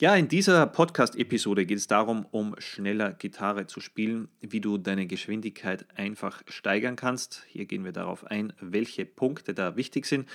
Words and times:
Ja, 0.00 0.14
in 0.14 0.28
dieser 0.28 0.64
Podcast-Episode 0.68 1.66
geht 1.66 1.78
es 1.78 1.88
darum, 1.88 2.24
um 2.30 2.54
schneller 2.58 3.14
Gitarre 3.14 3.66
zu 3.66 3.80
spielen, 3.80 4.28
wie 4.40 4.60
du 4.60 4.78
deine 4.78 5.08
Geschwindigkeit 5.08 5.86
einfach 5.96 6.40
steigern 6.46 6.94
kannst. 6.94 7.42
Hier 7.48 7.64
gehen 7.64 7.84
wir 7.84 7.90
darauf 7.90 8.24
ein, 8.24 8.52
welche 8.60 9.04
Punkte 9.04 9.54
da 9.54 9.74
wichtig 9.74 10.06
sind. 10.06 10.28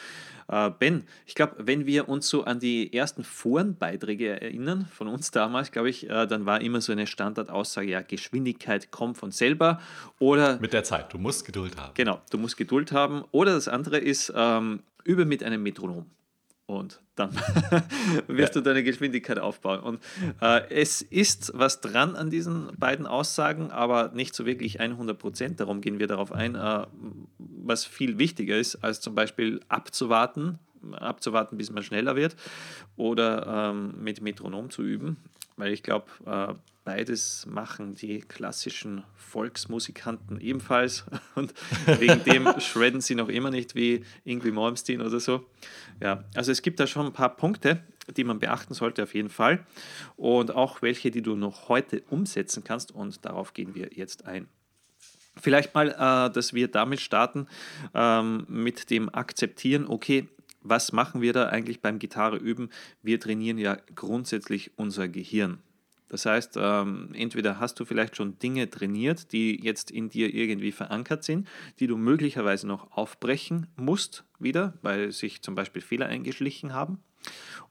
Äh, 0.49 0.69
ben, 0.77 1.05
ich 1.25 1.33
glaube, 1.33 1.55
wenn 1.59 1.85
wir 1.85 2.09
uns 2.09 2.27
so 2.27 2.43
an 2.43 2.59
die 2.59 2.91
ersten 2.91 3.23
Forenbeiträge 3.23 4.41
erinnern, 4.41 4.85
von 4.91 5.07
uns 5.07 5.31
damals, 5.31 5.71
glaube 5.71 5.89
ich, 5.89 6.09
äh, 6.09 6.27
dann 6.27 6.45
war 6.45 6.59
immer 6.59 6.81
so 6.81 6.91
eine 6.91 7.07
Standardaussage, 7.07 7.89
ja, 7.89 8.01
Geschwindigkeit 8.01 8.91
kommt 8.91 9.17
von 9.17 9.31
selber 9.31 9.79
oder... 10.19 10.59
Mit 10.59 10.73
der 10.73 10.83
Zeit, 10.83 11.13
du 11.13 11.17
musst 11.17 11.45
Geduld 11.45 11.77
haben. 11.77 11.93
Genau, 11.93 12.19
du 12.31 12.37
musst 12.37 12.57
Geduld 12.57 12.91
haben. 12.91 13.23
Oder 13.31 13.53
das 13.53 13.69
andere 13.69 13.99
ist, 13.99 14.33
ähm, 14.35 14.83
übe 15.05 15.23
mit 15.23 15.41
einem 15.41 15.63
Metronom 15.63 16.11
und 16.65 17.01
dann 17.15 17.31
wirst 18.27 18.55
ja. 18.55 18.61
du 18.61 18.61
deine 18.61 18.83
Geschwindigkeit 18.83 19.39
aufbauen. 19.39 19.79
Und 19.79 19.99
äh, 20.41 20.61
es 20.69 21.01
ist 21.01 21.51
was 21.55 21.81
dran 21.81 22.15
an 22.15 22.29
diesen 22.29 22.71
beiden 22.77 23.05
Aussagen, 23.05 23.71
aber 23.71 24.11
nicht 24.13 24.33
so 24.35 24.45
wirklich 24.45 24.79
100 24.79 25.17
Prozent. 25.17 25.59
Darum 25.59 25.81
gehen 25.81 25.99
wir 25.99 26.07
darauf 26.07 26.31
ein, 26.31 26.55
äh, 26.55 26.85
was 27.37 27.85
viel 27.85 28.17
wichtiger 28.17 28.57
ist, 28.57 28.77
als 28.77 29.01
zum 29.01 29.15
Beispiel 29.15 29.59
abzuwarten, 29.67 30.59
abzuwarten, 30.91 31.57
bis 31.57 31.71
man 31.71 31.83
schneller 31.83 32.15
wird 32.15 32.35
oder 32.95 33.71
ähm, 33.71 33.95
mit 34.03 34.21
Metronom 34.21 34.69
zu 34.69 34.83
üben. 34.83 35.17
Weil 35.55 35.71
ich 35.71 35.83
glaube, 35.83 36.07
äh, 36.25 36.53
beides 36.83 37.45
machen 37.45 37.95
die 37.95 38.19
klassischen 38.19 39.03
Volksmusikanten 39.15 40.39
ebenfalls 40.39 41.05
und 41.35 41.53
wegen 41.85 42.23
dem 42.23 42.47
shredden 42.59 43.01
sie 43.01 43.15
noch 43.15 43.29
immer 43.29 43.51
nicht 43.51 43.75
wie 43.75 44.03
Ingrid 44.23 44.53
Malmsteen 44.53 45.01
oder 45.01 45.19
so. 45.19 45.45
Ja, 46.01 46.23
also 46.35 46.51
es 46.51 46.61
gibt 46.61 46.79
da 46.79 46.87
schon 46.87 47.05
ein 47.07 47.13
paar 47.13 47.35
Punkte, 47.35 47.83
die 48.17 48.23
man 48.23 48.39
beachten 48.39 48.73
sollte 48.73 49.03
auf 49.03 49.13
jeden 49.13 49.29
Fall 49.29 49.65
und 50.17 50.51
auch 50.51 50.81
welche, 50.81 51.11
die 51.11 51.21
du 51.21 51.35
noch 51.35 51.69
heute 51.69 52.03
umsetzen 52.09 52.63
kannst 52.63 52.91
und 52.91 53.23
darauf 53.25 53.53
gehen 53.53 53.75
wir 53.75 53.89
jetzt 53.93 54.25
ein. 54.25 54.47
Vielleicht 55.35 55.73
mal, 55.73 55.89
äh, 55.89 56.31
dass 56.31 56.53
wir 56.53 56.67
damit 56.67 57.01
starten, 57.01 57.47
ähm, 57.95 58.45
mit 58.47 58.91
dem 58.91 59.13
Akzeptieren, 59.13 59.87
okay, 59.87 60.29
was 60.63 60.91
machen 60.91 61.21
wir 61.21 61.33
da 61.33 61.47
eigentlich 61.47 61.81
beim 61.81 61.99
Gitarre 61.99 62.37
üben? 62.37 62.69
Wir 63.01 63.19
trainieren 63.19 63.57
ja 63.57 63.77
grundsätzlich 63.95 64.71
unser 64.77 65.07
Gehirn. 65.07 65.59
Das 66.13 66.27
heißt, 66.27 66.59
ähm, 66.61 67.09
entweder 67.13 67.59
hast 67.59 67.79
du 67.79 67.85
vielleicht 67.85 68.15
schon 68.15 68.37
Dinge 68.37 68.69
trainiert, 68.69 69.31
die 69.31 69.59
jetzt 69.63 69.89
in 69.89 70.09
dir 70.09 70.31
irgendwie 70.31 70.71
verankert 70.71 71.23
sind, 71.23 71.47
die 71.79 71.87
du 71.87 71.97
möglicherweise 71.97 72.67
noch 72.67 72.91
aufbrechen 72.91 73.65
musst 73.77 74.23
wieder, 74.37 74.77
weil 74.83 75.11
sich 75.11 75.41
zum 75.41 75.55
Beispiel 75.55 75.81
Fehler 75.81 76.05
eingeschlichen 76.05 76.71
haben 76.71 76.99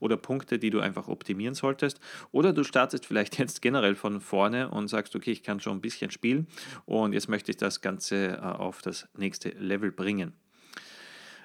oder 0.00 0.16
Punkte, 0.16 0.58
die 0.58 0.70
du 0.70 0.80
einfach 0.80 1.06
optimieren 1.06 1.54
solltest. 1.54 2.00
Oder 2.32 2.52
du 2.52 2.64
startest 2.64 3.06
vielleicht 3.06 3.38
jetzt 3.38 3.62
generell 3.62 3.94
von 3.94 4.20
vorne 4.20 4.70
und 4.70 4.88
sagst, 4.88 5.14
okay, 5.14 5.30
ich 5.30 5.44
kann 5.44 5.60
schon 5.60 5.78
ein 5.78 5.80
bisschen 5.80 6.10
spielen 6.10 6.48
und 6.84 7.12
jetzt 7.12 7.28
möchte 7.28 7.52
ich 7.52 7.58
das 7.58 7.80
Ganze 7.80 8.38
äh, 8.38 8.40
auf 8.40 8.82
das 8.82 9.08
nächste 9.16 9.50
Level 9.50 9.92
bringen. 9.92 10.32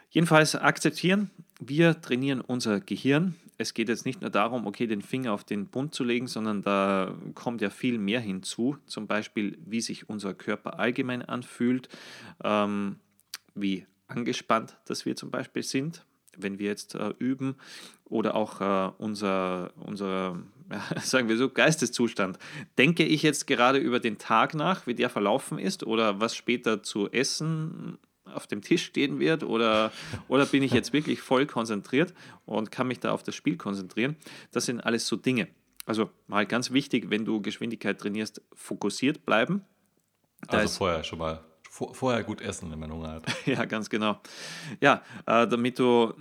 Jedenfalls 0.09 0.55
akzeptieren, 0.55 1.29
wir 1.59 2.01
trainieren 2.01 2.41
unser 2.41 2.79
Gehirn. 2.79 3.35
Es 3.57 3.73
geht 3.73 3.89
jetzt 3.89 4.05
nicht 4.05 4.21
nur 4.21 4.29
darum, 4.29 4.67
okay, 4.67 4.87
den 4.87 5.01
Finger 5.01 5.33
auf 5.33 5.43
den 5.43 5.67
Bund 5.67 5.93
zu 5.93 6.03
legen, 6.03 6.27
sondern 6.27 6.61
da 6.61 7.15
kommt 7.33 7.61
ja 7.61 7.69
viel 7.69 7.97
mehr 7.97 8.19
hinzu. 8.19 8.77
Zum 8.85 9.07
Beispiel, 9.07 9.57
wie 9.65 9.81
sich 9.81 10.09
unser 10.09 10.33
Körper 10.33 10.79
allgemein 10.79 11.23
anfühlt, 11.23 11.89
ähm, 12.43 12.97
wie 13.55 13.85
angespannt 14.07 14.77
dass 14.85 15.05
wir 15.05 15.15
zum 15.15 15.31
Beispiel 15.31 15.63
sind, 15.63 16.05
wenn 16.37 16.59
wir 16.59 16.67
jetzt 16.67 16.95
äh, 16.95 17.13
üben, 17.19 17.55
oder 18.05 18.35
auch 18.35 18.61
äh, 18.61 18.91
unser, 18.99 19.71
unser 19.75 20.41
ja, 20.71 21.01
sagen 21.01 21.27
wir 21.27 21.37
so, 21.37 21.49
Geisteszustand. 21.49 22.37
Denke 22.77 23.03
ich 23.03 23.23
jetzt 23.23 23.47
gerade 23.47 23.79
über 23.79 23.99
den 23.99 24.17
Tag 24.17 24.53
nach, 24.53 24.87
wie 24.87 24.95
der 24.95 25.09
verlaufen 25.09 25.59
ist, 25.59 25.85
oder 25.85 26.21
was 26.21 26.35
später 26.35 26.83
zu 26.83 27.11
essen 27.11 27.97
auf 28.33 28.47
dem 28.47 28.61
Tisch 28.61 28.85
stehen 28.85 29.19
wird 29.19 29.43
oder, 29.43 29.91
oder 30.27 30.45
bin 30.45 30.63
ich 30.63 30.71
jetzt 30.71 30.93
wirklich 30.93 31.21
voll 31.21 31.45
konzentriert 31.45 32.13
und 32.45 32.71
kann 32.71 32.87
mich 32.87 32.99
da 32.99 33.11
auf 33.11 33.23
das 33.23 33.35
Spiel 33.35 33.57
konzentrieren. 33.57 34.15
Das 34.51 34.65
sind 34.65 34.81
alles 34.81 35.07
so 35.07 35.15
Dinge. 35.15 35.47
Also 35.85 36.09
mal 36.27 36.45
ganz 36.45 36.71
wichtig, 36.71 37.09
wenn 37.09 37.25
du 37.25 37.41
Geschwindigkeit 37.41 37.97
trainierst, 37.99 38.41
fokussiert 38.53 39.25
bleiben. 39.25 39.63
Da 40.49 40.59
also 40.59 40.77
vorher 40.77 41.03
schon 41.03 41.19
mal 41.19 41.43
vorher 41.77 42.23
gut 42.23 42.41
essen, 42.41 42.71
wenn 42.71 42.79
man 42.79 42.91
Hunger 42.91 43.13
hat. 43.13 43.25
ja, 43.45 43.65
ganz 43.65 43.89
genau. 43.89 44.19
Ja, 44.81 45.01
äh, 45.25 45.47
damit 45.47 45.79
du 45.79 46.13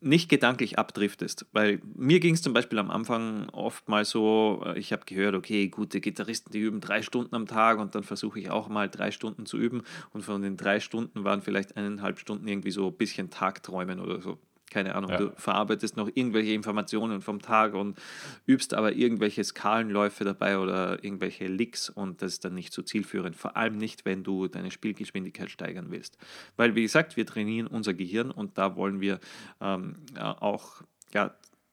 nicht 0.00 0.28
gedanklich 0.28 0.78
abdriftest. 0.78 1.46
Weil 1.52 1.80
mir 1.94 2.20
ging 2.20 2.34
es 2.34 2.42
zum 2.42 2.52
Beispiel 2.52 2.78
am 2.78 2.90
Anfang 2.90 3.48
oft 3.50 3.88
mal 3.88 4.04
so, 4.04 4.62
äh, 4.64 4.78
ich 4.78 4.92
habe 4.92 5.04
gehört, 5.04 5.34
okay, 5.34 5.68
gute 5.68 6.00
Gitarristen, 6.00 6.52
die 6.52 6.60
üben 6.60 6.80
drei 6.80 7.02
Stunden 7.02 7.34
am 7.34 7.46
Tag 7.46 7.78
und 7.78 7.94
dann 7.94 8.02
versuche 8.02 8.38
ich 8.38 8.50
auch 8.50 8.68
mal 8.68 8.88
drei 8.88 9.10
Stunden 9.10 9.46
zu 9.46 9.58
üben 9.58 9.82
und 10.12 10.22
von 10.22 10.42
den 10.42 10.56
drei 10.56 10.80
Stunden 10.80 11.24
waren 11.24 11.42
vielleicht 11.42 11.76
eineinhalb 11.76 12.18
Stunden 12.18 12.48
irgendwie 12.48 12.70
so 12.70 12.88
ein 12.88 12.96
bisschen 12.96 13.30
Tagträumen 13.30 14.00
oder 14.00 14.20
so 14.20 14.38
keine 14.74 14.96
Ahnung, 14.96 15.10
ja. 15.12 15.16
du 15.18 15.32
verarbeitest 15.36 15.96
noch 15.96 16.08
irgendwelche 16.12 16.52
Informationen 16.52 17.20
vom 17.20 17.40
Tag 17.40 17.74
und 17.74 17.96
übst 18.44 18.74
aber 18.74 18.92
irgendwelche 18.92 19.44
Skalenläufe 19.44 20.24
dabei 20.24 20.58
oder 20.58 21.04
irgendwelche 21.04 21.46
Licks 21.46 21.88
und 21.90 22.22
das 22.22 22.32
ist 22.32 22.44
dann 22.44 22.54
nicht 22.54 22.72
so 22.72 22.82
zielführend. 22.82 23.36
Vor 23.36 23.56
allem 23.56 23.76
nicht, 23.76 24.04
wenn 24.04 24.24
du 24.24 24.48
deine 24.48 24.72
Spielgeschwindigkeit 24.72 25.48
steigern 25.48 25.92
willst. 25.92 26.18
Weil, 26.56 26.74
wie 26.74 26.82
gesagt, 26.82 27.16
wir 27.16 27.24
trainieren 27.24 27.68
unser 27.68 27.94
Gehirn 27.94 28.32
und 28.32 28.58
da 28.58 28.74
wollen 28.74 29.00
wir 29.00 29.20
ähm, 29.60 29.94
auch 30.18 30.82
ja, 31.12 31.32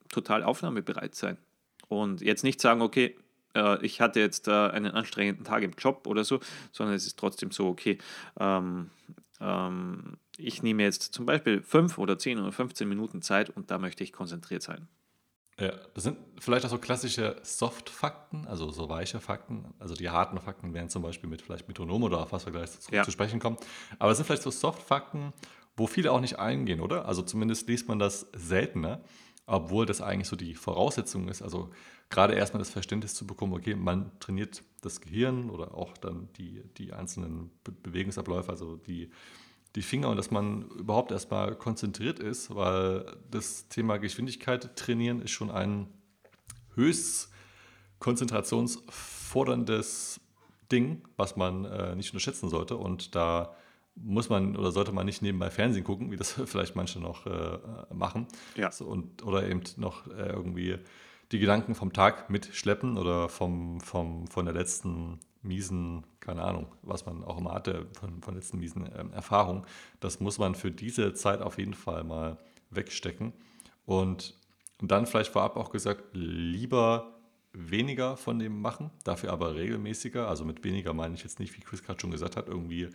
total 0.10 0.44
aufnahmebereit 0.44 1.16
sein. 1.16 1.38
Und 1.88 2.22
jetzt 2.22 2.44
nicht 2.44 2.62
sagen, 2.62 2.84
okay, 2.84 3.16
äh, 3.56 3.84
ich 3.84 4.00
hatte 4.00 4.20
jetzt 4.20 4.48
äh, 4.48 4.52
einen 4.52 4.92
anstrengenden 4.92 5.44
Tag 5.44 5.64
im 5.64 5.74
Job 5.76 6.06
oder 6.06 6.24
so, 6.24 6.40
sondern 6.72 6.96
es 6.96 7.08
ist 7.08 7.18
trotzdem 7.18 7.50
so, 7.50 7.68
okay, 7.68 7.98
ähm, 8.40 8.92
ähm, 9.40 10.18
ich 10.38 10.64
nehme 10.64 10.84
jetzt 10.84 11.14
zum 11.14 11.26
Beispiel 11.26 11.62
5 11.62 11.98
oder 11.98 12.18
10 12.18 12.40
oder 12.40 12.52
15 12.52 12.88
Minuten 12.88 13.22
Zeit 13.22 13.50
und 13.50 13.72
da 13.72 13.78
möchte 13.78 14.04
ich 14.04 14.14
konzentriert 14.14 14.64
sein. 14.64 14.88
Ja, 15.60 15.74
das 15.94 16.06
sind 16.06 16.18
vielleicht 16.40 16.66
auch 16.66 16.70
so 16.70 16.80
klassische 16.80 17.36
Soft-Fakten, 17.44 18.48
also 18.48 18.72
so 18.72 18.90
weiche 18.90 19.20
Fakten. 19.20 19.74
Also 19.78 19.94
die 19.94 20.10
harten 20.10 20.40
Fakten 20.40 20.74
wären 20.74 20.90
zum 20.90 21.04
Beispiel 21.04 21.30
mit 21.30 21.42
vielleicht 21.42 21.68
Metronom 21.68 22.04
oder 22.04 22.22
auf 22.22 22.32
was 22.32 22.46
wir 22.46 22.54
gleich 22.54 22.72
zu, 22.80 22.92
ja. 22.92 23.04
zu 23.04 23.12
sprechen 23.12 23.40
kommen. 23.40 23.58
Aber 24.00 24.12
es 24.12 24.18
sind 24.18 24.26
vielleicht 24.26 24.42
so 24.42 24.50
Soft-Fakten, 24.50 25.34
wo 25.78 25.88
viele 25.88 26.12
auch 26.12 26.20
nicht 26.20 26.40
eingehen, 26.40 26.80
oder? 26.80 27.06
Also 27.06 27.22
zumindest 27.22 27.68
liest 27.68 27.88
man 27.88 28.00
das 28.00 28.28
seltener, 28.34 29.04
obwohl 29.46 29.86
das 29.86 30.02
eigentlich 30.02 30.30
so 30.30 30.36
die 30.36 30.56
Voraussetzung 30.56 31.28
ist. 31.28 31.42
Also 31.42 31.70
gerade 32.10 32.34
erstmal 32.34 32.60
das 32.60 32.72
Verständnis 32.72 33.14
zu 33.14 33.28
bekommen, 33.28 33.54
okay, 33.54 33.76
man 33.76 34.12
trainiert 34.20 34.64
das 34.82 35.00
Gehirn 35.02 35.50
oder 35.50 35.76
auch 35.76 35.96
dann 35.98 36.30
die, 36.38 36.64
die 36.78 36.94
einzelnen 36.94 37.52
Be 37.64 37.72
Bewegungsabläufe, 37.72 38.50
also 38.50 38.78
die 38.78 39.12
die 39.76 39.82
Finger 39.82 40.10
und 40.10 40.18
dass 40.18 40.32
man 40.32 40.64
überhaupt 40.70 41.12
erstmal 41.12 41.56
konzentriert 41.56 42.20
ist, 42.20 42.54
weil 42.54 43.06
das 43.30 43.70
Thema 43.70 43.98
Geschwindigkeit 43.98 44.76
trainieren 44.76 45.22
ist 45.22 45.32
schon 45.32 45.50
ein 45.50 45.88
höchst 46.76 47.32
konzentrationsforderndes 48.00 50.20
Ding, 50.72 51.02
was 51.16 51.36
man 51.36 51.66
äh, 51.66 51.96
nicht 51.96 52.12
unterschätzen 52.12 52.50
sollte. 52.50 52.78
Und 52.78 53.16
da 53.16 53.56
muss 53.96 54.30
man 54.30 54.56
oder 54.56 54.72
sollte 54.72 54.92
man 54.92 55.06
nicht 55.06 55.22
nebenbei 55.22 55.50
Fernsehen 55.50 55.84
gucken, 55.84 56.12
wie 56.12 56.18
das 56.18 56.32
vielleicht 56.46 56.76
manche 56.76 57.00
noch 57.00 57.26
äh, 57.26 57.58
machen. 57.94 58.28
Ja. 58.56 58.72
So, 58.72 58.86
und, 58.86 59.24
oder 59.24 59.48
eben 59.48 59.62
noch 59.78 60.08
äh, 60.08 60.30
irgendwie 60.30 60.78
die 61.32 61.40
Gedanken 61.40 61.76
vom 61.76 61.94
Tag 61.94 62.30
mitschleppen 62.30 62.98
oder 62.98 63.30
vom, 63.30 63.80
vom, 63.80 64.28
von 64.28 64.46
der 64.46 64.54
letzten 64.54 65.20
miesen, 65.44 66.06
keine 66.20 66.44
Ahnung, 66.44 66.68
was 66.82 67.06
man 67.06 67.24
auch 67.24 67.38
immer 67.38 67.54
hatte 67.54 67.88
von, 68.00 68.22
von 68.22 68.36
letzten 68.36 68.60
miesen 68.60 68.90
ähm, 68.98 69.12
Erfahrungen. 69.14 69.66
Das 70.00 70.20
muss 70.20 70.38
man 70.38 70.56
für 70.56 70.72
diese 70.72 71.14
Zeit 71.14 71.42
auf 71.42 71.58
jeden 71.58 71.74
Fall 71.74 72.04
mal 72.04 72.38
wegstecken. 72.70 73.34
Und, 73.86 74.36
dann 74.84 75.06
vielleicht 75.06 75.32
vorab 75.32 75.58
auch 75.58 75.70
gesagt, 75.70 76.06
lieber 76.14 77.20
weniger 77.54 78.18
von 78.18 78.40
dem 78.40 78.62
machen, 78.62 78.90
dafür 79.04 79.32
aber 79.32 79.56
regelmäßiger. 79.56 80.28
Also 80.28 80.44
mit 80.44 80.64
weniger 80.64 80.94
meine 80.94 81.14
ich 81.14 81.24
jetzt 81.24 81.40
nicht, 81.40 81.56
wie 81.56 81.62
Chris 81.62 81.84
gerade 81.84 82.00
schon 82.00 82.10
gesagt 82.10 82.36
hat, 82.36 82.48
irgendwie 82.48 82.90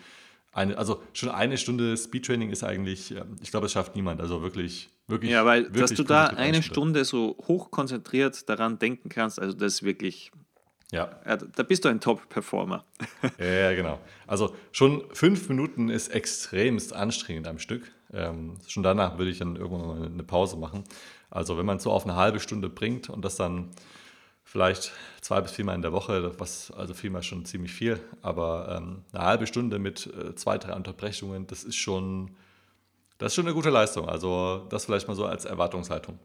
eine, 0.52 0.78
also 0.78 1.02
schon 1.12 1.28
eine 1.28 1.58
Stunde 1.58 1.96
Speedtraining 1.96 2.50
ist 2.50 2.64
eigentlich, 2.64 3.12
ähm, 3.12 3.37
ich 3.43 3.50
glaube, 3.50 3.66
es 3.66 3.72
schafft 3.72 3.94
niemand. 3.94 4.20
Also 4.20 4.43
wirklich, 4.43 4.88
wirklich. 5.06 5.31
Ja, 5.31 5.44
weil 5.44 5.64
wirklich 5.64 5.82
dass 5.82 5.94
du 5.94 6.02
da 6.02 6.26
eine 6.28 6.62
Stunde 6.62 7.04
so 7.04 7.37
hochkonzentriert 7.46 8.48
daran 8.48 8.78
denken 8.78 9.08
kannst, 9.08 9.38
also 9.38 9.56
das 9.56 9.75
ist 9.75 9.82
wirklich 9.82 10.32
ja. 10.92 11.10
ja. 11.26 11.36
Da 11.36 11.62
bist 11.62 11.84
du 11.84 11.88
ein 11.88 12.00
Top-Performer. 12.00 12.84
ja, 13.38 13.74
genau. 13.74 13.98
Also 14.26 14.54
schon 14.72 15.04
fünf 15.12 15.48
Minuten 15.48 15.88
ist 15.88 16.08
extremst 16.08 16.92
anstrengend 16.92 17.48
am 17.48 17.58
Stück. 17.58 17.90
Ähm, 18.12 18.56
schon 18.68 18.82
danach 18.82 19.18
würde 19.18 19.30
ich 19.30 19.38
dann 19.38 19.56
irgendwann 19.56 19.86
mal 19.86 20.06
eine 20.06 20.22
Pause 20.22 20.56
machen. 20.56 20.84
Also 21.30 21.58
wenn 21.58 21.66
man 21.66 21.78
es 21.78 21.82
so 21.82 21.90
auf 21.90 22.04
eine 22.04 22.14
halbe 22.14 22.40
Stunde 22.40 22.68
bringt 22.68 23.10
und 23.10 23.24
das 23.24 23.36
dann 23.36 23.70
vielleicht 24.44 24.92
zwei 25.20 25.40
bis 25.40 25.52
viermal 25.52 25.74
in 25.74 25.82
der 25.82 25.92
Woche, 25.92 26.38
was 26.38 26.70
also 26.70 26.94
viermal 26.94 27.24
schon 27.24 27.44
ziemlich 27.44 27.72
viel, 27.72 28.00
aber 28.22 28.76
ähm, 28.76 29.04
eine 29.12 29.24
halbe 29.24 29.46
Stunde 29.46 29.80
mit 29.80 30.06
äh, 30.06 30.36
zwei, 30.36 30.56
drei 30.56 30.72
Unterbrechungen, 30.74 31.48
das 31.48 31.64
ist 31.64 31.76
schon, 31.76 32.36
das 33.18 33.32
ist 33.32 33.34
schon 33.34 33.46
eine 33.46 33.54
gute 33.54 33.70
Leistung. 33.70 34.08
Also 34.08 34.66
das 34.70 34.84
vielleicht 34.84 35.08
mal 35.08 35.14
so 35.14 35.26
als 35.26 35.44
Erwartungshaltung. 35.44 36.18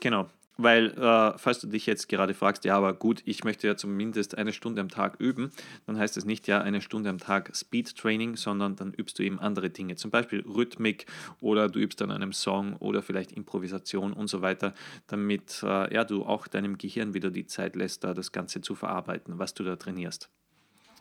Genau. 0.00 0.28
Weil, 0.60 0.90
äh, 0.98 1.38
falls 1.38 1.60
du 1.60 1.68
dich 1.68 1.86
jetzt 1.86 2.08
gerade 2.08 2.34
fragst, 2.34 2.64
ja, 2.64 2.76
aber 2.76 2.92
gut, 2.92 3.22
ich 3.24 3.44
möchte 3.44 3.68
ja 3.68 3.76
zumindest 3.76 4.36
eine 4.36 4.52
Stunde 4.52 4.80
am 4.80 4.88
Tag 4.88 5.20
üben, 5.20 5.52
dann 5.86 5.96
heißt 5.96 6.16
es 6.16 6.24
nicht 6.24 6.48
ja 6.48 6.60
eine 6.60 6.80
Stunde 6.80 7.10
am 7.10 7.18
Tag 7.18 7.54
Speed 7.54 7.96
Training, 7.96 8.34
sondern 8.34 8.74
dann 8.74 8.92
übst 8.92 9.20
du 9.20 9.22
eben 9.22 9.38
andere 9.38 9.70
Dinge, 9.70 9.94
zum 9.94 10.10
Beispiel 10.10 10.40
Rhythmik 10.40 11.06
oder 11.40 11.68
du 11.68 11.78
übst 11.78 12.02
an 12.02 12.10
einem 12.10 12.32
Song 12.32 12.74
oder 12.78 13.02
vielleicht 13.02 13.30
Improvisation 13.30 14.12
und 14.12 14.26
so 14.26 14.42
weiter, 14.42 14.74
damit 15.06 15.62
äh, 15.62 15.94
ja, 15.94 16.02
du 16.02 16.24
auch 16.24 16.48
deinem 16.48 16.76
Gehirn 16.76 17.14
wieder 17.14 17.30
die 17.30 17.46
Zeit 17.46 17.76
lässt, 17.76 18.02
da 18.02 18.12
das 18.12 18.32
Ganze 18.32 18.60
zu 18.60 18.74
verarbeiten, 18.74 19.38
was 19.38 19.54
du 19.54 19.62
da 19.62 19.76
trainierst. 19.76 20.28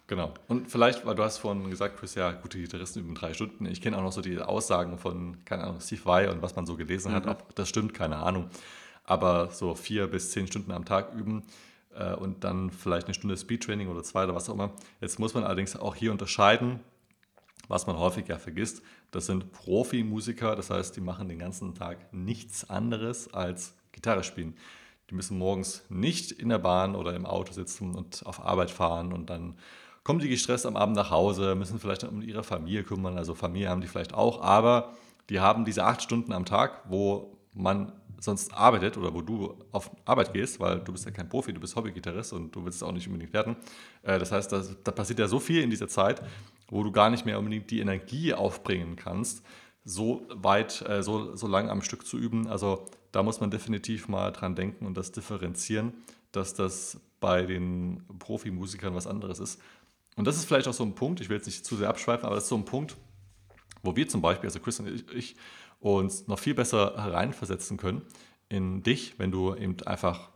Genau. 0.05 0.35
Und 0.47 0.69
vielleicht, 0.69 1.03
weil 1.03 1.15
du 1.15 1.23
hast 1.23 1.39
vorhin 1.39 1.67
gesagt, 1.71 1.99
Chris, 1.99 2.13
ja, 2.13 2.31
gute 2.31 2.59
Gitarristen 2.59 2.99
üben 2.99 3.15
drei 3.15 3.33
Stunden. 3.33 3.65
Ich 3.65 3.81
kenne 3.81 3.97
auch 3.97 4.03
noch 4.03 4.13
so 4.13 4.21
die 4.21 4.37
Aussagen 4.37 4.99
von, 4.99 5.43
keine 5.45 5.63
Ahnung, 5.63 5.81
Steve 5.81 6.05
Vai 6.05 6.31
und 6.31 6.43
was 6.43 6.55
man 6.55 6.67
so 6.67 6.77
gelesen 6.77 7.11
mhm. 7.11 7.15
hat. 7.15 7.27
Ob 7.27 7.55
das 7.55 7.67
stimmt, 7.67 7.95
keine 7.95 8.17
Ahnung 8.17 8.51
aber 9.07 9.49
so 9.49 9.73
vier 9.73 10.05
bis 10.05 10.29
zehn 10.29 10.45
Stunden 10.45 10.71
am 10.71 10.85
Tag 10.85 11.13
üben 11.15 11.43
äh, 11.95 12.13
und 12.13 12.43
dann 12.43 12.69
vielleicht 12.69 13.07
eine 13.07 13.15
Stunde 13.15 13.35
Speedtraining 13.35 13.87
oder 13.87 14.03
zwei 14.03 14.25
oder 14.25 14.35
was 14.35 14.49
auch 14.49 14.53
immer. 14.53 14.73
Jetzt 15.01 15.17
muss 15.17 15.33
man 15.33 15.43
allerdings 15.43 15.75
auch 15.75 15.95
hier 15.95 16.11
unterscheiden, 16.11 16.81
was 17.67 17.87
man 17.87 17.97
häufig 17.97 18.27
ja 18.27 18.37
vergisst. 18.37 18.83
Das 19.09 19.25
sind 19.25 19.51
Profimusiker, 19.53 20.55
das 20.55 20.69
heißt, 20.69 20.95
die 20.95 21.01
machen 21.01 21.29
den 21.29 21.39
ganzen 21.39 21.73
Tag 21.73 22.13
nichts 22.13 22.69
anderes 22.69 23.33
als 23.33 23.73
Gitarre 23.93 24.23
spielen. 24.23 24.55
Die 25.09 25.15
müssen 25.15 25.37
morgens 25.37 25.83
nicht 25.89 26.33
in 26.33 26.49
der 26.49 26.59
Bahn 26.59 26.93
oder 26.93 27.15
im 27.15 27.25
Auto 27.25 27.53
sitzen 27.53 27.95
und 27.95 28.25
auf 28.25 28.43
Arbeit 28.45 28.71
fahren 28.71 29.13
und 29.13 29.29
dann 29.29 29.55
kommen 30.03 30.19
die 30.19 30.29
gestresst 30.29 30.65
am 30.65 30.75
Abend 30.75 30.97
nach 30.97 31.11
Hause, 31.11 31.55
müssen 31.55 31.79
vielleicht 31.79 32.03
um 32.03 32.21
ihre 32.21 32.43
Familie 32.43 32.83
kümmern. 32.83 33.17
Also 33.17 33.35
Familie 33.35 33.69
haben 33.69 33.81
die 33.81 33.87
vielleicht 33.87 34.13
auch, 34.13 34.41
aber 34.41 34.93
die 35.29 35.39
haben 35.39 35.63
diese 35.63 35.85
acht 35.85 36.01
Stunden 36.01 36.33
am 36.33 36.45
Tag, 36.45 36.81
wo 36.89 37.37
man 37.53 37.93
sonst 38.19 38.53
arbeitet 38.53 38.97
oder 38.97 39.13
wo 39.13 39.21
du 39.21 39.55
auf 39.71 39.91
Arbeit 40.05 40.33
gehst, 40.33 40.59
weil 40.59 40.79
du 40.79 40.91
bist 40.91 41.05
ja 41.05 41.11
kein 41.11 41.29
Profi, 41.29 41.53
du 41.53 41.59
bist 41.59 41.75
Hobbygitarrist 41.75 42.33
und 42.33 42.55
du 42.55 42.65
willst 42.65 42.77
es 42.77 42.83
auch 42.83 42.91
nicht 42.91 43.07
unbedingt 43.07 43.33
werden. 43.33 43.55
Äh, 44.03 44.19
das 44.19 44.31
heißt, 44.31 44.51
da 44.51 44.91
passiert 44.91 45.19
ja 45.19 45.27
so 45.27 45.39
viel 45.39 45.61
in 45.61 45.69
dieser 45.69 45.87
Zeit, 45.87 46.21
wo 46.69 46.83
du 46.83 46.91
gar 46.91 47.09
nicht 47.09 47.25
mehr 47.25 47.39
unbedingt 47.39 47.69
die 47.71 47.79
Energie 47.79 48.33
aufbringen 48.33 48.95
kannst, 48.95 49.43
so 49.83 50.25
weit, 50.29 50.81
äh, 50.87 51.01
so, 51.03 51.35
so 51.35 51.47
lang 51.47 51.69
am 51.69 51.81
Stück 51.81 52.05
zu 52.05 52.17
üben. 52.17 52.47
Also 52.47 52.85
da 53.11 53.23
muss 53.23 53.39
man 53.39 53.51
definitiv 53.51 54.07
mal 54.07 54.31
dran 54.31 54.55
denken 54.55 54.85
und 54.85 54.97
das 54.97 55.11
differenzieren, 55.11 55.93
dass 56.31 56.53
das 56.53 56.99
bei 57.19 57.45
den 57.45 58.03
Profimusikern 58.19 58.93
was 58.93 59.07
anderes 59.07 59.39
ist. 59.39 59.61
Und 60.15 60.25
das 60.25 60.35
ist 60.35 60.45
vielleicht 60.45 60.67
auch 60.67 60.73
so 60.73 60.83
ein 60.83 60.95
Punkt, 60.95 61.21
ich 61.21 61.29
will 61.29 61.37
jetzt 61.37 61.45
nicht 61.45 61.65
zu 61.65 61.75
sehr 61.75 61.89
abschweifen, 61.89 62.25
aber 62.25 62.35
das 62.35 62.45
ist 62.45 62.49
so 62.49 62.55
ein 62.55 62.65
Punkt, 62.65 62.97
wo 63.83 63.95
wir 63.95 64.07
zum 64.07 64.21
Beispiel, 64.21 64.47
also 64.47 64.59
Chris 64.59 64.79
und 64.79 64.87
ich, 64.87 65.07
ich 65.13 65.35
uns 65.79 66.27
noch 66.27 66.39
viel 66.39 66.53
besser 66.53 66.95
hereinversetzen 66.97 67.77
können 67.77 68.01
in 68.49 68.83
dich, 68.83 69.19
wenn 69.19 69.31
du 69.31 69.55
eben 69.55 69.75
einfach 69.85 70.29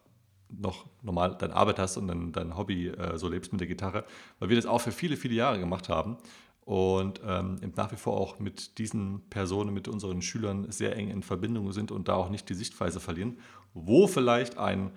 noch 0.50 0.86
normal 1.02 1.38
deine 1.38 1.56
Arbeit 1.56 1.80
hast 1.80 1.98
und 1.98 2.08
dann 2.08 2.34
dein 2.34 2.58
Hobby 2.58 2.90
äh, 2.90 3.18
so 3.18 3.30
lebst 3.30 3.54
mit 3.54 3.62
der 3.62 3.68
Gitarre, 3.68 4.04
weil 4.40 4.50
wir 4.50 4.56
das 4.56 4.66
auch 4.66 4.82
für 4.82 4.92
viele, 4.92 5.16
viele 5.16 5.36
Jahre 5.36 5.60
gemacht 5.60 5.88
haben 5.88 6.18
und 6.66 7.22
ähm, 7.26 7.60
nach 7.76 7.92
wie 7.92 7.96
vor 7.98 8.18
auch 8.18 8.40
mit 8.40 8.78
diesen 8.78 9.22
Personen, 9.30 9.74
mit 9.74 9.88
unseren 9.88 10.22
Schülern 10.22 10.72
sehr 10.72 10.96
eng 10.96 11.10
in 11.10 11.24
Verbindung 11.24 11.72
sind 11.72 11.92
und 11.92 12.08
da 12.08 12.16
auch 12.16 12.30
nicht 12.30 12.50
die 12.50 12.54
Sichtweise 12.54 13.00
verlieren, 13.00 13.40
wo 13.74 14.08
vielleicht 14.08 14.58
ein 14.58 14.92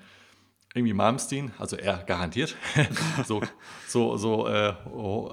irgendwie 0.74 0.92
Malmsteen, 0.92 1.52
also 1.56 1.76
er 1.76 1.98
garantiert, 1.98 2.56
so, 3.26 3.40
so, 3.86 4.16
so, 4.16 4.48
äh, 4.48 4.74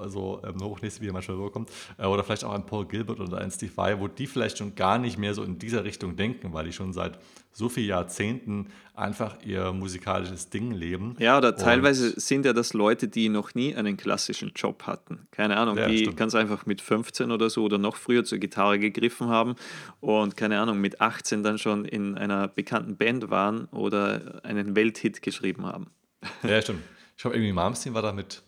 so 0.06 0.40
ähm, 0.46 0.62
hochnäsig, 0.62 1.02
wie 1.02 1.08
er 1.08 1.12
manchmal 1.12 1.36
rüberkommt, 1.36 1.68
äh, 1.98 2.06
oder 2.06 2.22
vielleicht 2.22 2.44
auch 2.44 2.52
ein 2.52 2.64
Paul 2.64 2.86
Gilbert 2.86 3.18
oder 3.18 3.38
ein 3.38 3.50
Steve 3.50 3.72
Vai, 3.74 3.98
wo 3.98 4.06
die 4.06 4.28
vielleicht 4.28 4.58
schon 4.58 4.76
gar 4.76 4.98
nicht 4.98 5.18
mehr 5.18 5.34
so 5.34 5.42
in 5.42 5.58
dieser 5.58 5.82
Richtung 5.82 6.14
denken, 6.14 6.52
weil 6.52 6.66
die 6.66 6.72
schon 6.72 6.92
seit 6.92 7.18
so 7.54 7.68
vielen 7.68 7.88
Jahrzehnten 7.88 8.68
einfach 8.94 9.36
ihr 9.44 9.72
musikalisches 9.72 10.48
Ding 10.48 10.70
leben. 10.70 11.16
Ja, 11.18 11.36
oder 11.36 11.54
teilweise 11.56 12.18
sind 12.18 12.46
ja 12.46 12.52
das 12.52 12.72
Leute, 12.72 13.08
die 13.08 13.28
noch 13.28 13.54
nie 13.54 13.74
einen 13.74 13.96
klassischen 13.96 14.52
Job 14.54 14.84
hatten. 14.84 15.26
Keine 15.32 15.56
Ahnung, 15.56 15.76
ja, 15.76 15.86
die 15.86 16.04
ganz 16.14 16.34
einfach 16.34 16.64
mit 16.64 16.80
15 16.80 17.30
oder 17.30 17.50
so 17.50 17.64
oder 17.64 17.76
noch 17.78 17.96
früher 17.96 18.24
zur 18.24 18.38
Gitarre 18.38 18.78
gegriffen 18.78 19.28
haben 19.28 19.56
und 20.00 20.36
keine 20.36 20.60
Ahnung, 20.60 20.80
mit 20.80 21.00
18 21.00 21.42
dann 21.42 21.58
schon 21.58 21.84
in 21.84 22.16
einer 22.16 22.48
bekannten 22.48 22.96
Band 22.96 23.28
waren 23.28 23.66
oder 23.66 24.40
einen 24.44 24.76
Welthit 24.76 25.20
geschrieben 25.20 25.31
haben. 25.40 25.90
Ja, 26.42 26.62
stimmt. 26.62 26.82
Ich 27.16 27.22
glaube, 27.22 27.36
irgendwie 27.36 27.52
Malmsteen 27.52 27.94
war 27.94 28.02
da 28.02 28.12
mit, 28.12 28.42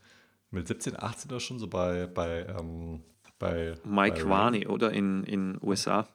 mit 0.50 0.68
17, 0.68 0.96
18 0.96 1.30
oder 1.30 1.40
schon 1.40 1.58
so 1.58 1.66
bei, 1.66 2.06
bei, 2.06 2.46
ähm, 2.46 3.02
bei 3.38 3.74
Mike 3.84 4.28
Warney, 4.28 4.66
oder? 4.66 4.92
In 4.92 5.24
den 5.24 5.58
USA. 5.60 6.06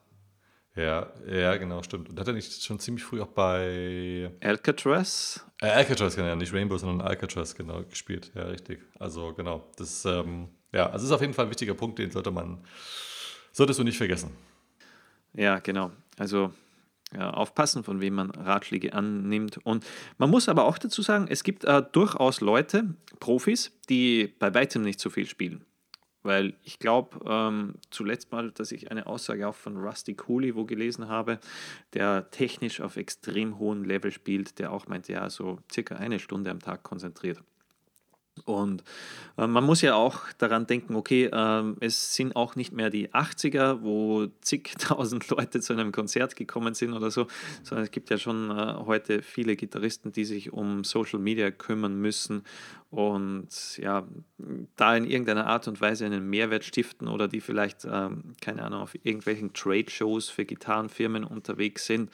Ja, 0.76 1.12
ja, 1.30 1.58
genau, 1.58 1.84
stimmt. 1.84 2.10
Und 2.10 2.20
hat 2.20 2.28
er 2.28 2.34
nicht 2.34 2.64
schon 2.64 2.80
ziemlich 2.80 3.04
früh 3.04 3.22
auch 3.22 3.28
bei 3.28 4.32
Alcatraz? 4.42 5.46
Äh, 5.62 5.68
Alcatraz, 5.68 6.16
genau, 6.16 6.36
nicht 6.36 6.54
Rainbow, 6.54 6.78
sondern 6.78 7.06
Alcatraz, 7.06 7.54
genau, 7.56 7.84
gespielt. 7.84 8.32
Ja, 8.34 8.44
richtig. 8.44 8.80
Also, 8.98 9.34
genau. 9.34 9.68
Das, 9.78 10.06
ähm, 10.06 10.48
ja, 10.72 10.90
also 10.90 11.06
ist 11.06 11.12
auf 11.12 11.22
jeden 11.22 11.34
Fall 11.34 11.46
ein 11.46 11.52
wichtiger 11.52 11.74
Punkt, 11.74 12.00
den 12.00 12.12
sollte 12.12 12.32
man, 12.32 12.64
solltest 13.52 13.80
du 13.80 13.84
nicht 13.84 13.98
vergessen. 13.98 14.32
Ja, 15.34 15.60
genau. 15.60 15.92
Also 16.18 16.54
ja, 17.14 17.32
aufpassen, 17.32 17.84
von 17.84 18.02
wem 18.02 18.16
man 18.16 18.32
Ratschläge 18.32 18.94
annimmt. 18.94 19.60
Und 19.64 19.86
man 20.18 20.30
muss 20.30 20.50
aber 20.50 20.66
auch 20.66 20.78
dazu 20.78 21.02
sagen, 21.02 21.28
es 21.30 21.44
gibt 21.44 21.66
äh, 21.66 21.84
durchaus 21.92 22.42
Leute, 22.42 22.96
Profis, 23.20 23.78
die 23.90 24.34
bei 24.40 24.54
weitem 24.54 24.82
nicht 24.84 25.00
so 25.00 25.10
viel 25.10 25.28
spielen. 25.28 25.66
Weil 26.22 26.56
ich 26.64 26.80
glaube, 26.80 27.20
ähm, 27.26 27.76
zuletzt 27.92 28.32
mal, 28.32 28.52
dass 28.52 28.74
ich 28.74 28.92
eine 28.92 29.08
Aussage 29.08 29.48
auch 29.48 29.56
von 29.56 29.78
Rusty 29.78 30.16
Cooley 30.16 30.54
wo 30.54 30.66
gelesen 30.66 31.08
habe, 31.08 31.40
der 31.94 32.30
technisch 32.30 32.82
auf 32.82 32.98
extrem 32.98 33.58
hohem 33.58 33.86
Level 33.86 34.12
spielt, 34.12 34.60
der 34.60 34.74
auch 34.74 34.88
meinte, 34.88 35.14
ja, 35.14 35.30
so 35.30 35.60
circa 35.72 35.96
eine 35.96 36.20
Stunde 36.20 36.52
am 36.52 36.60
Tag 36.60 36.84
konzentriert. 36.84 37.42
Und 38.46 38.84
äh, 39.38 39.48
man 39.48 39.64
muss 39.64 39.82
ja 39.82 39.96
auch 39.96 40.20
daran 40.38 40.68
denken, 40.68 40.96
okay, 40.96 41.26
äh, 41.26 41.64
es 41.80 42.16
sind 42.16 42.36
auch 42.36 42.56
nicht 42.56 42.74
mehr 42.74 42.90
die 42.90 43.10
80er, 43.10 43.82
wo 43.82 44.28
zigtausend 44.42 45.30
Leute 45.30 45.62
zu 45.62 45.74
einem 45.74 45.92
Konzert 45.92 46.36
gekommen 46.36 46.74
sind 46.74 46.94
oder 46.94 47.12
so, 47.12 47.28
sondern 47.64 47.84
es 47.84 47.92
gibt 47.92 48.10
ja 48.10 48.18
schon 48.18 48.52
äh, 48.52 48.76
heute 48.86 49.22
viele 49.22 49.56
Gitarristen, 49.56 50.12
die 50.12 50.26
sich 50.26 50.52
um 50.54 50.84
Social 50.84 51.20
Media 51.20 51.52
kümmern 51.52 51.96
müssen 51.96 52.44
und 52.92 53.78
ja, 53.78 54.08
da 54.76 54.96
in 54.96 55.06
irgendeiner 55.06 55.46
Art 55.46 55.68
und 55.68 55.80
Weise 55.80 56.06
einen 56.06 56.28
Mehrwert 56.28 56.64
stiften 56.64 57.08
oder 57.08 57.28
die 57.28 57.40
vielleicht, 57.40 57.86
ähm, 57.86 58.34
keine 58.42 58.64
Ahnung, 58.64 58.82
auf 58.82 58.96
irgendwelchen 59.04 59.54
Trade-Shows 59.54 60.30
für 60.30 60.46
Gitarrenfirmen 60.46 61.24
unterwegs 61.24 61.86
sind 61.86 62.10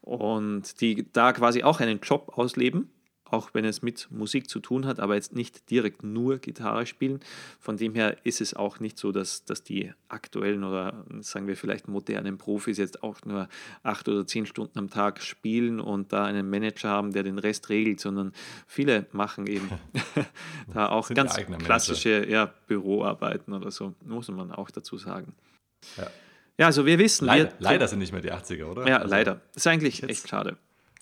und 0.00 0.80
die 0.80 1.06
da 1.12 1.32
quasi 1.32 1.62
auch 1.64 1.80
einen 1.80 2.00
Job 2.00 2.32
ausleben 2.36 2.88
auch 3.30 3.50
wenn 3.52 3.64
es 3.64 3.82
mit 3.82 4.08
Musik 4.10 4.48
zu 4.48 4.60
tun 4.60 4.86
hat, 4.86 5.00
aber 5.00 5.14
jetzt 5.14 5.34
nicht 5.34 5.70
direkt 5.70 6.04
nur 6.04 6.38
Gitarre 6.38 6.86
spielen. 6.86 7.20
Von 7.58 7.76
dem 7.76 7.94
her 7.94 8.16
ist 8.24 8.40
es 8.40 8.54
auch 8.54 8.80
nicht 8.80 8.98
so, 8.98 9.12
dass, 9.12 9.44
dass 9.44 9.62
die 9.62 9.92
aktuellen 10.08 10.64
oder 10.64 11.04
sagen 11.20 11.46
wir 11.46 11.56
vielleicht 11.56 11.88
modernen 11.88 12.38
Profis 12.38 12.78
jetzt 12.78 13.02
auch 13.02 13.18
nur 13.24 13.48
acht 13.82 14.08
oder 14.08 14.26
zehn 14.26 14.46
Stunden 14.46 14.78
am 14.78 14.90
Tag 14.90 15.20
spielen 15.22 15.80
und 15.80 16.12
da 16.12 16.24
einen 16.24 16.48
Manager 16.48 16.88
haben, 16.88 17.12
der 17.12 17.24
den 17.24 17.38
Rest 17.38 17.68
regelt, 17.68 18.00
sondern 18.00 18.32
viele 18.66 19.06
machen 19.12 19.46
eben 19.46 19.70
da 20.72 20.88
auch 20.88 21.08
ganz 21.10 21.34
klassische 21.34 22.28
ja, 22.28 22.52
Büroarbeiten 22.66 23.52
oder 23.52 23.70
so, 23.70 23.94
muss 24.04 24.28
man 24.28 24.52
auch 24.52 24.70
dazu 24.70 24.98
sagen. 24.98 25.34
Ja. 25.96 26.06
Ja, 26.58 26.66
also 26.66 26.86
wir 26.86 26.98
wissen. 26.98 27.26
Leider, 27.26 27.50
wir, 27.50 27.52
leider 27.58 27.86
sind 27.86 27.98
nicht 27.98 28.12
mehr 28.12 28.22
die 28.22 28.32
80er, 28.32 28.64
oder? 28.64 28.88
Ja, 28.88 28.96
also, 28.98 29.10
leider. 29.10 29.40
Ist 29.54 29.66
eigentlich 29.66 30.02
echt 30.02 30.26
schade. 30.26 30.56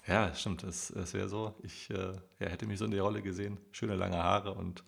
Ja, 0.06 0.34
stimmt. 0.34 0.64
Es, 0.64 0.90
es 0.90 1.14
wäre 1.14 1.28
so. 1.28 1.54
Ich 1.62 1.88
äh, 1.90 2.12
ja, 2.40 2.48
hätte 2.48 2.66
mich 2.66 2.78
so 2.78 2.84
in 2.84 2.90
die 2.90 2.98
Rolle 2.98 3.22
gesehen. 3.22 3.58
Schöne 3.72 3.96
lange 3.96 4.16
Haare 4.22 4.52
und 4.52 4.84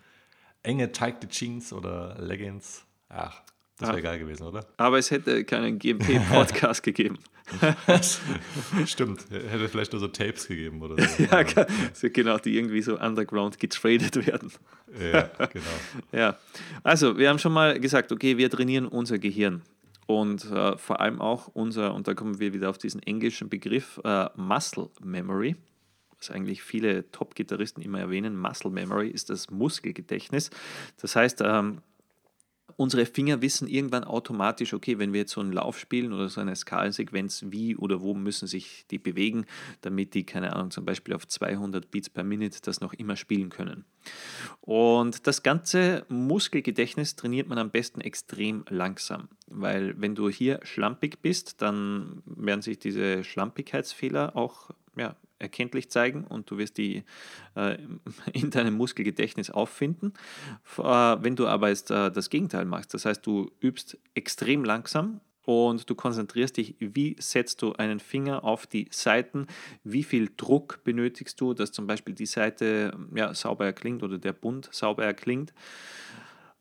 enge, 0.63 0.91
tighte 0.91 1.27
Jeans 1.27 1.73
oder 1.73 2.15
Leggings. 2.19 2.85
Ach, 3.09 3.41
das 3.79 3.89
wäre 3.89 4.01
geil 4.01 4.19
gewesen, 4.19 4.43
oder? 4.43 4.65
Aber 4.77 4.97
es 4.97 5.11
hätte 5.11 5.43
keinen 5.43 5.79
GMP-Podcast 5.79 6.83
gegeben. 6.83 7.19
Stimmt, 8.85 9.25
hätte 9.29 9.69
vielleicht 9.69 9.93
nur 9.93 10.01
so 10.01 10.07
Tapes 10.07 10.47
gegeben 10.47 10.81
oder 10.81 11.01
so. 11.07 11.23
ja, 11.23 11.43
genau, 12.09 12.37
die 12.39 12.57
irgendwie 12.57 12.81
so 12.81 12.99
underground 12.99 13.57
getradet 13.57 14.27
werden. 14.27 14.51
ja, 14.99 15.29
genau. 15.47 15.65
Ja, 16.11 16.37
also 16.83 17.17
wir 17.17 17.29
haben 17.29 17.39
schon 17.39 17.53
mal 17.53 17.79
gesagt, 17.79 18.11
okay, 18.11 18.37
wir 18.37 18.49
trainieren 18.49 18.85
unser 18.85 19.17
Gehirn 19.17 19.61
und 20.07 20.49
äh, 20.51 20.77
vor 20.77 21.01
allem 21.01 21.21
auch 21.21 21.49
unser, 21.49 21.93
und 21.93 22.07
da 22.07 22.13
kommen 22.13 22.39
wir 22.39 22.53
wieder 22.53 22.69
auf 22.69 22.77
diesen 22.77 23.03
englischen 23.03 23.49
Begriff, 23.49 23.99
äh, 24.03 24.29
Muscle 24.35 24.89
Memory, 25.01 25.57
was 26.17 26.31
eigentlich 26.31 26.63
viele 26.63 27.11
Top-Gitarristen 27.11 27.81
immer 27.81 27.99
erwähnen. 27.99 28.37
Muscle 28.37 28.71
Memory 28.71 29.09
ist 29.09 29.29
das 29.29 29.51
Muskelgedächtnis. 29.51 30.49
Das 30.99 31.15
heißt, 31.15 31.41
ähm, 31.45 31.81
unsere 32.77 33.05
Finger 33.05 33.41
wissen 33.41 33.67
irgendwann 33.67 34.03
automatisch, 34.03 34.73
okay, 34.73 34.99
wenn 34.99 35.11
wir 35.11 35.21
jetzt 35.21 35.33
so 35.33 35.41
einen 35.41 35.51
Lauf 35.51 35.77
spielen 35.77 36.13
oder 36.13 36.29
so 36.29 36.39
eine 36.39 36.55
Skalensequenz, 36.55 37.45
wie 37.47 37.75
oder 37.75 38.01
wo 38.01 38.13
müssen 38.13 38.47
sich 38.47 38.85
die 38.89 38.99
bewegen, 38.99 39.45
damit 39.81 40.13
die, 40.13 40.25
keine 40.25 40.53
Ahnung, 40.53 40.71
zum 40.71 40.85
Beispiel 40.85 41.13
auf 41.13 41.27
200 41.27 41.91
Beats 41.91 42.09
per 42.09 42.23
Minute 42.23 42.59
das 42.61 42.79
noch 42.79 42.93
immer 42.93 43.15
spielen 43.15 43.49
können. 43.49 43.83
Und 44.61 45.27
das 45.27 45.43
ganze 45.43 46.05
Muskelgedächtnis 46.07 47.15
trainiert 47.15 47.47
man 47.49 47.57
am 47.57 47.71
besten 47.71 47.99
extrem 47.99 48.63
langsam, 48.69 49.27
weil 49.47 49.99
wenn 49.99 50.15
du 50.15 50.29
hier 50.29 50.59
schlampig 50.63 51.19
bist, 51.21 51.61
dann 51.61 52.21
werden 52.25 52.61
sich 52.61 52.77
diese 52.77 53.23
Schlampigkeitsfehler 53.23 54.35
auch 54.35 54.69
ja, 54.95 55.15
erkenntlich 55.39 55.89
zeigen 55.89 56.25
und 56.25 56.49
du 56.49 56.57
wirst 56.57 56.77
die 56.77 57.03
äh, 57.55 57.77
in 58.33 58.49
deinem 58.49 58.75
Muskelgedächtnis 58.75 59.49
auffinden. 59.49 60.13
Äh, 60.77 60.81
wenn 60.81 61.35
du 61.35 61.47
aber 61.47 61.69
jetzt 61.69 61.91
äh, 61.91 62.11
das 62.11 62.29
Gegenteil 62.29 62.65
machst, 62.65 62.93
das 62.93 63.05
heißt, 63.05 63.25
du 63.25 63.51
übst 63.61 63.97
extrem 64.13 64.63
langsam 64.63 65.21
und 65.45 65.89
du 65.89 65.95
konzentrierst 65.95 66.57
dich, 66.57 66.75
wie 66.79 67.15
setzt 67.19 67.61
du 67.61 67.73
einen 67.73 68.01
Finger 68.01 68.43
auf 68.43 68.67
die 68.67 68.89
Seiten, 68.91 69.47
wie 69.83 70.03
viel 70.03 70.29
Druck 70.35 70.83
benötigst 70.83 71.39
du, 71.39 71.53
dass 71.53 71.71
zum 71.71 71.87
Beispiel 71.87 72.13
die 72.13 72.25
Seite 72.25 72.97
ja, 73.15 73.33
sauber 73.33 73.65
erklingt 73.65 74.03
oder 74.03 74.17
der 74.17 74.33
Bund 74.33 74.67
sauber 74.73 75.05
erklingt. 75.05 75.53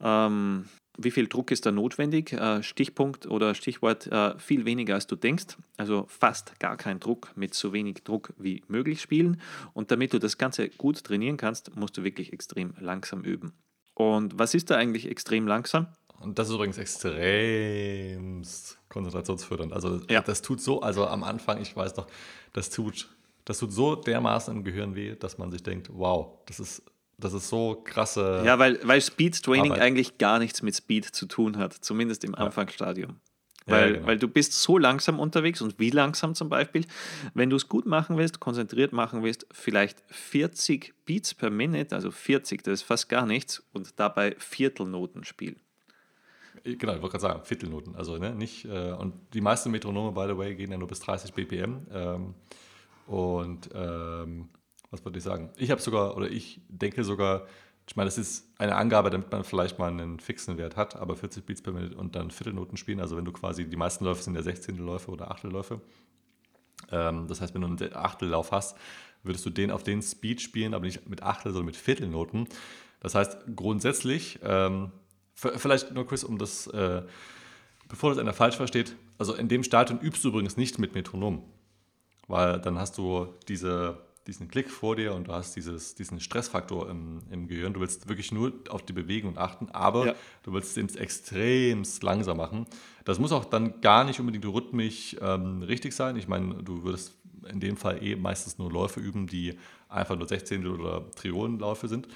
Ähm, 0.00 0.66
wie 0.98 1.10
viel 1.10 1.28
Druck 1.28 1.50
ist 1.50 1.66
da 1.66 1.72
notwendig? 1.72 2.32
Äh, 2.32 2.62
Stichpunkt 2.62 3.26
oder 3.26 3.54
Stichwort 3.54 4.06
äh, 4.06 4.38
viel 4.38 4.64
weniger 4.64 4.94
als 4.94 5.06
du 5.06 5.16
denkst, 5.16 5.56
also 5.76 6.06
fast 6.08 6.58
gar 6.58 6.76
kein 6.76 7.00
Druck, 7.00 7.32
mit 7.36 7.54
so 7.54 7.72
wenig 7.72 8.04
Druck 8.04 8.32
wie 8.38 8.62
möglich 8.68 9.00
spielen. 9.00 9.40
Und 9.72 9.90
damit 9.90 10.12
du 10.12 10.18
das 10.18 10.38
Ganze 10.38 10.68
gut 10.68 11.04
trainieren 11.04 11.36
kannst, 11.36 11.74
musst 11.76 11.96
du 11.96 12.04
wirklich 12.04 12.32
extrem 12.32 12.74
langsam 12.80 13.22
üben. 13.22 13.52
Und 13.94 14.38
was 14.38 14.54
ist 14.54 14.70
da 14.70 14.76
eigentlich 14.76 15.10
extrem 15.10 15.46
langsam? 15.46 15.86
Und 16.20 16.38
das 16.38 16.48
ist 16.48 16.54
übrigens 16.54 16.78
extrem 16.78 18.42
konzentrationsfördernd. 18.88 19.72
Also 19.72 20.00
ja. 20.08 20.22
das 20.22 20.42
tut 20.42 20.60
so, 20.60 20.80
also 20.80 21.06
am 21.06 21.22
Anfang, 21.24 21.60
ich 21.60 21.76
weiß 21.76 21.96
noch, 21.96 22.06
das 22.52 22.70
tut, 22.70 23.08
das 23.44 23.58
tut 23.58 23.72
so 23.72 23.96
dermaßen 23.96 24.54
im 24.56 24.64
Gehirn 24.64 24.94
weh, 24.94 25.14
dass 25.14 25.38
man 25.38 25.50
sich 25.50 25.62
denkt, 25.62 25.90
wow, 25.92 26.38
das 26.46 26.60
ist 26.60 26.82
das 27.18 27.32
ist 27.32 27.48
so 27.48 27.80
krasse. 27.84 28.42
Ja, 28.44 28.58
weil, 28.58 28.78
weil 28.82 29.00
Speed 29.00 29.42
Training 29.42 29.72
Arbeit. 29.72 29.84
eigentlich 29.84 30.18
gar 30.18 30.38
nichts 30.38 30.62
mit 30.62 30.74
Speed 30.76 31.06
zu 31.06 31.26
tun 31.26 31.56
hat, 31.56 31.72
zumindest 31.72 32.24
im. 32.24 32.34
Anfangsstadium. 32.34 33.16
Weil, 33.68 33.88
ja, 33.88 33.94
genau. 33.94 34.06
weil 34.06 34.18
du 34.18 34.28
bist 34.28 34.52
so 34.52 34.78
langsam 34.78 35.18
unterwegs 35.18 35.60
und 35.60 35.78
wie 35.80 35.90
langsam 35.90 36.36
zum 36.36 36.48
Beispiel, 36.48 36.84
wenn 37.34 37.50
du 37.50 37.56
es 37.56 37.68
gut 37.68 37.84
machen 37.84 38.16
willst, 38.16 38.38
konzentriert 38.38 38.92
machen 38.92 39.24
willst, 39.24 39.46
vielleicht 39.50 40.04
40 40.08 40.94
Beats 41.04 41.34
per 41.34 41.50
Minute, 41.50 41.94
also 41.94 42.12
40, 42.12 42.62
das 42.62 42.74
ist 42.74 42.82
fast 42.82 43.08
gar 43.08 43.26
nichts, 43.26 43.64
und 43.72 43.98
dabei 43.98 44.36
Viertelnoten 44.38 45.24
spielen. 45.24 45.56
Genau, 46.62 46.94
ich 46.94 47.02
wollte 47.02 47.18
gerade 47.18 47.22
sagen, 47.22 47.44
Viertelnoten. 47.44 47.96
Also 47.96 48.18
ne, 48.18 48.34
nicht, 48.34 48.66
äh, 48.66 48.92
und 48.92 49.14
die 49.34 49.40
meisten 49.40 49.70
Metronome, 49.72 50.12
by 50.12 50.32
the 50.32 50.38
way, 50.38 50.54
gehen 50.54 50.70
ja 50.70 50.78
nur 50.78 50.88
bis 50.88 51.00
30 51.00 51.32
BPM. 51.32 51.86
Ähm, 51.92 52.34
und 53.08 53.68
ähm, 53.74 54.48
was 54.96 55.04
wollte 55.04 55.18
ich 55.18 55.24
sagen? 55.24 55.50
Ich 55.56 55.70
habe 55.70 55.80
sogar, 55.80 56.16
oder 56.16 56.30
ich 56.30 56.60
denke 56.68 57.04
sogar, 57.04 57.46
ich 57.88 57.94
meine, 57.94 58.08
das 58.08 58.18
ist 58.18 58.48
eine 58.58 58.74
Angabe, 58.74 59.10
damit 59.10 59.30
man 59.30 59.44
vielleicht 59.44 59.78
mal 59.78 59.90
einen 59.90 60.18
fixen 60.18 60.58
Wert 60.58 60.76
hat, 60.76 60.96
aber 60.96 61.14
40 61.14 61.46
Beats 61.46 61.62
per 61.62 61.72
Minute 61.72 61.96
und 61.96 62.16
dann 62.16 62.30
Viertelnoten 62.30 62.76
spielen, 62.76 63.00
also 63.00 63.16
wenn 63.16 63.24
du 63.24 63.32
quasi, 63.32 63.68
die 63.68 63.76
meisten 63.76 64.04
Läufe 64.04 64.22
sind 64.22 64.34
ja 64.34 64.42
16. 64.42 64.76
Läufe 64.78 65.10
oder 65.10 65.30
Achtelläufe. 65.30 65.80
Ähm, 66.90 67.28
das 67.28 67.40
heißt, 67.40 67.54
wenn 67.54 67.60
du 67.60 67.68
einen 67.68 67.96
Achtellauf 67.96 68.50
hast, 68.50 68.76
würdest 69.22 69.46
du 69.46 69.50
den 69.50 69.70
auf 69.70 69.84
den 69.84 70.02
Speed 70.02 70.40
spielen, 70.40 70.74
aber 70.74 70.84
nicht 70.84 71.08
mit 71.08 71.22
Achtel, 71.22 71.52
sondern 71.52 71.66
mit 71.66 71.76
Viertelnoten. 71.76 72.48
Das 73.00 73.14
heißt, 73.14 73.38
grundsätzlich, 73.54 74.40
ähm, 74.42 74.90
vielleicht 75.34 75.92
nur 75.92 76.06
Chris, 76.06 76.24
um 76.24 76.38
das, 76.38 76.66
äh, 76.68 77.02
bevor 77.88 78.10
das 78.10 78.18
einer 78.18 78.32
falsch 78.32 78.56
versteht, 78.56 78.96
also 79.18 79.34
in 79.34 79.48
dem 79.48 79.62
Stadion 79.62 80.00
übst 80.00 80.24
du 80.24 80.28
übrigens 80.28 80.56
nicht 80.56 80.78
mit 80.78 80.94
Metronom, 80.94 81.44
weil 82.26 82.60
dann 82.60 82.78
hast 82.78 82.98
du 82.98 83.28
diese 83.48 84.05
diesen 84.26 84.48
Klick 84.48 84.70
vor 84.70 84.96
dir 84.96 85.14
und 85.14 85.28
du 85.28 85.32
hast 85.32 85.54
dieses, 85.54 85.94
diesen 85.94 86.20
Stressfaktor 86.20 86.90
im, 86.90 87.20
im 87.30 87.46
Gehirn. 87.46 87.72
Du 87.72 87.80
willst 87.80 88.08
wirklich 88.08 88.32
nur 88.32 88.52
auf 88.68 88.82
die 88.84 88.92
Bewegung 88.92 89.38
achten, 89.38 89.70
aber 89.70 90.06
ja. 90.06 90.14
du 90.42 90.52
willst 90.52 90.76
es 90.76 90.96
extrem 90.96 91.82
langsam 92.00 92.36
machen. 92.36 92.66
Das 93.04 93.18
muss 93.18 93.32
auch 93.32 93.44
dann 93.44 93.80
gar 93.80 94.04
nicht 94.04 94.18
unbedingt 94.20 94.44
rhythmisch 94.46 95.16
ähm, 95.20 95.62
richtig 95.62 95.94
sein. 95.94 96.16
Ich 96.16 96.28
meine, 96.28 96.62
du 96.62 96.82
würdest 96.82 97.16
in 97.50 97.60
dem 97.60 97.76
Fall 97.76 98.02
eh 98.02 98.16
meistens 98.16 98.58
nur 98.58 98.70
Läufe 98.70 99.00
üben, 99.00 99.26
die 99.26 99.58
einfach 99.88 100.16
nur 100.16 100.26
16 100.26 100.66
oder 100.66 101.08
Triolenläufe 101.12 101.88
sind. 101.88 102.08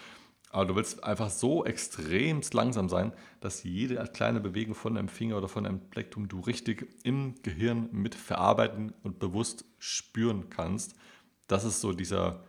Aber 0.53 0.67
du 0.67 0.75
willst 0.75 1.05
einfach 1.05 1.31
so 1.31 1.65
extrem 1.65 2.41
langsam 2.53 2.89
sein, 2.89 3.13
dass 3.41 3.63
jede 3.63 4.03
kleine 4.13 4.41
Bewegung 4.41 4.75
von 4.75 4.97
deinem 4.97 5.09
Finger 5.09 5.39
oder 5.39 5.47
von 5.47 5.63
deinem 5.63 5.79
Plektrum 5.91 6.27
du 6.27 6.41
richtig 6.41 6.89
im 7.05 7.37
Gehirn 7.43 7.89
mit 7.93 8.17
verarbeiten 8.17 8.93
und 9.05 9.21
bewusst 9.21 9.65
spüren 9.79 10.51
kannst 10.51 10.97
das 11.51 11.65
ist 11.65 11.81
so 11.81 11.93
dieser, 11.93 12.45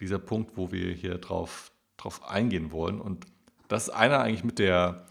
dieser 0.00 0.18
Punkt, 0.18 0.56
wo 0.56 0.70
wir 0.72 0.92
hier 0.92 1.18
drauf, 1.18 1.72
drauf 1.96 2.28
eingehen 2.28 2.72
wollen. 2.72 3.00
Und 3.00 3.26
das 3.68 3.88
ist 3.88 3.90
einer 3.90 4.20
eigentlich 4.20 4.44
mit 4.44 4.58
der, 4.58 5.06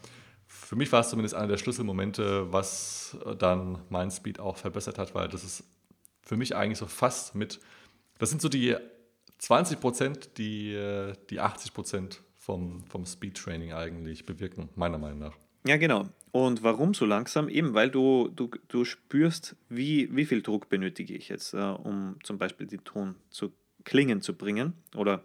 für 0.46 0.76
mich 0.76 0.90
war 0.92 1.00
es 1.00 1.10
zumindest 1.10 1.34
einer 1.34 1.48
der 1.48 1.58
Schlüsselmomente, 1.58 2.52
was 2.52 3.16
dann 3.38 3.82
mein 3.90 4.10
Speed 4.10 4.40
auch 4.40 4.56
verbessert 4.56 4.98
hat, 4.98 5.14
weil 5.14 5.28
das 5.28 5.44
ist 5.44 5.64
für 6.22 6.36
mich 6.36 6.56
eigentlich 6.56 6.78
so 6.78 6.86
fast 6.86 7.34
mit, 7.34 7.60
das 8.18 8.30
sind 8.30 8.40
so 8.40 8.48
die 8.48 8.76
20 9.38 9.80
Prozent, 9.80 10.38
die, 10.38 11.12
die 11.30 11.40
80 11.40 11.74
Prozent 11.74 12.22
vom, 12.34 12.84
vom 12.86 13.04
Speed-Training 13.04 13.72
eigentlich 13.72 14.24
bewirken, 14.24 14.70
meiner 14.74 14.98
Meinung 14.98 15.18
nach. 15.18 15.36
Ja, 15.66 15.76
genau. 15.76 16.08
Und 16.32 16.62
warum 16.62 16.94
so 16.94 17.06
langsam? 17.06 17.48
Eben, 17.48 17.74
weil 17.74 17.90
du, 17.90 18.30
du, 18.34 18.50
du 18.68 18.84
spürst, 18.84 19.56
wie, 19.68 20.14
wie 20.14 20.26
viel 20.26 20.42
Druck 20.42 20.68
benötige 20.68 21.14
ich 21.14 21.28
jetzt, 21.28 21.54
äh, 21.54 21.58
um 21.58 22.16
zum 22.22 22.38
Beispiel 22.38 22.66
den 22.66 22.84
Ton 22.84 23.16
zu 23.30 23.52
klingen 23.84 24.20
zu 24.20 24.34
bringen 24.34 24.74
oder 24.94 25.22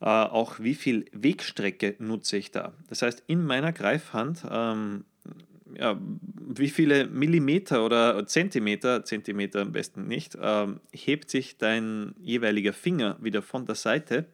äh, 0.00 0.04
auch 0.06 0.60
wie 0.60 0.74
viel 0.74 1.06
Wegstrecke 1.12 1.96
nutze 1.98 2.36
ich 2.36 2.50
da. 2.50 2.72
Das 2.88 3.02
heißt, 3.02 3.24
in 3.26 3.44
meiner 3.44 3.72
Greifhand 3.72 4.46
ähm, 4.50 5.04
ja, 5.78 5.98
wie 6.00 6.68
viele 6.68 7.06
Millimeter 7.06 7.84
oder 7.84 8.26
Zentimeter, 8.26 9.04
Zentimeter 9.04 9.60
am 9.62 9.72
besten 9.72 10.06
nicht, 10.06 10.36
ähm, 10.40 10.80
hebt 10.92 11.30
sich 11.30 11.58
dein 11.58 12.14
jeweiliger 12.20 12.72
Finger 12.72 13.16
wieder 13.20 13.42
von 13.42 13.66
der 13.66 13.74
Seite. 13.74 14.26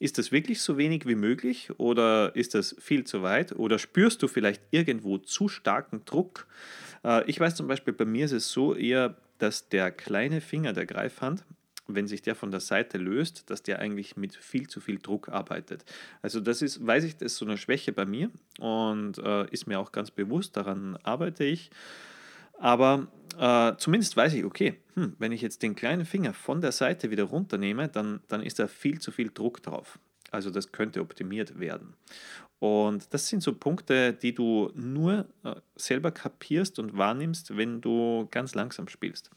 Ist 0.00 0.18
das 0.18 0.32
wirklich 0.32 0.60
so 0.62 0.76
wenig 0.78 1.06
wie 1.06 1.14
möglich 1.14 1.70
oder 1.78 2.34
ist 2.34 2.54
das 2.54 2.74
viel 2.80 3.04
zu 3.04 3.22
weit 3.22 3.52
oder 3.52 3.78
spürst 3.78 4.22
du 4.22 4.28
vielleicht 4.28 4.62
irgendwo 4.72 5.18
zu 5.18 5.48
starken 5.48 6.04
Druck? 6.06 6.48
Äh, 7.04 7.30
ich 7.30 7.38
weiß 7.38 7.54
zum 7.54 7.68
Beispiel, 7.68 7.92
bei 7.92 8.06
mir 8.06 8.24
ist 8.24 8.32
es 8.32 8.50
so 8.50 8.74
eher, 8.74 9.16
dass 9.38 9.68
der 9.68 9.92
kleine 9.92 10.40
Finger 10.40 10.72
der 10.72 10.86
Greifhand 10.86 11.44
wenn 11.94 12.06
sich 12.06 12.22
der 12.22 12.34
von 12.34 12.50
der 12.50 12.60
Seite 12.60 12.98
löst, 12.98 13.50
dass 13.50 13.62
der 13.62 13.80
eigentlich 13.80 14.16
mit 14.16 14.36
viel 14.36 14.68
zu 14.68 14.80
viel 14.80 14.98
Druck 14.98 15.28
arbeitet. 15.28 15.84
Also 16.22 16.40
das 16.40 16.62
ist, 16.62 16.86
weiß 16.86 17.04
ich, 17.04 17.16
das 17.16 17.32
ist 17.32 17.38
so 17.38 17.44
eine 17.44 17.58
Schwäche 17.58 17.92
bei 17.92 18.06
mir 18.06 18.30
und 18.58 19.18
äh, 19.18 19.50
ist 19.50 19.66
mir 19.66 19.80
auch 19.80 19.92
ganz 19.92 20.10
bewusst, 20.10 20.56
daran 20.56 20.96
arbeite 21.02 21.44
ich. 21.44 21.70
Aber 22.60 23.08
äh, 23.38 23.76
zumindest 23.78 24.16
weiß 24.16 24.34
ich, 24.34 24.44
okay, 24.44 24.78
hm, 24.94 25.16
wenn 25.18 25.32
ich 25.32 25.40
jetzt 25.40 25.62
den 25.62 25.74
kleinen 25.74 26.04
Finger 26.04 26.34
von 26.34 26.60
der 26.60 26.72
Seite 26.72 27.10
wieder 27.10 27.24
runternehme, 27.24 27.88
dann, 27.88 28.20
dann 28.28 28.42
ist 28.42 28.58
da 28.58 28.68
viel 28.68 29.00
zu 29.00 29.10
viel 29.10 29.30
Druck 29.32 29.62
drauf. 29.62 29.98
Also 30.30 30.50
das 30.50 30.70
könnte 30.70 31.00
optimiert 31.00 31.58
werden. 31.58 31.94
Und 32.60 33.12
das 33.14 33.28
sind 33.28 33.42
so 33.42 33.54
Punkte, 33.54 34.12
die 34.12 34.34
du 34.34 34.70
nur 34.74 35.26
äh, 35.42 35.54
selber 35.74 36.10
kapierst 36.12 36.78
und 36.78 36.96
wahrnimmst, 36.96 37.56
wenn 37.56 37.80
du 37.80 38.28
ganz 38.30 38.54
langsam 38.54 38.86
spielst. 38.88 39.30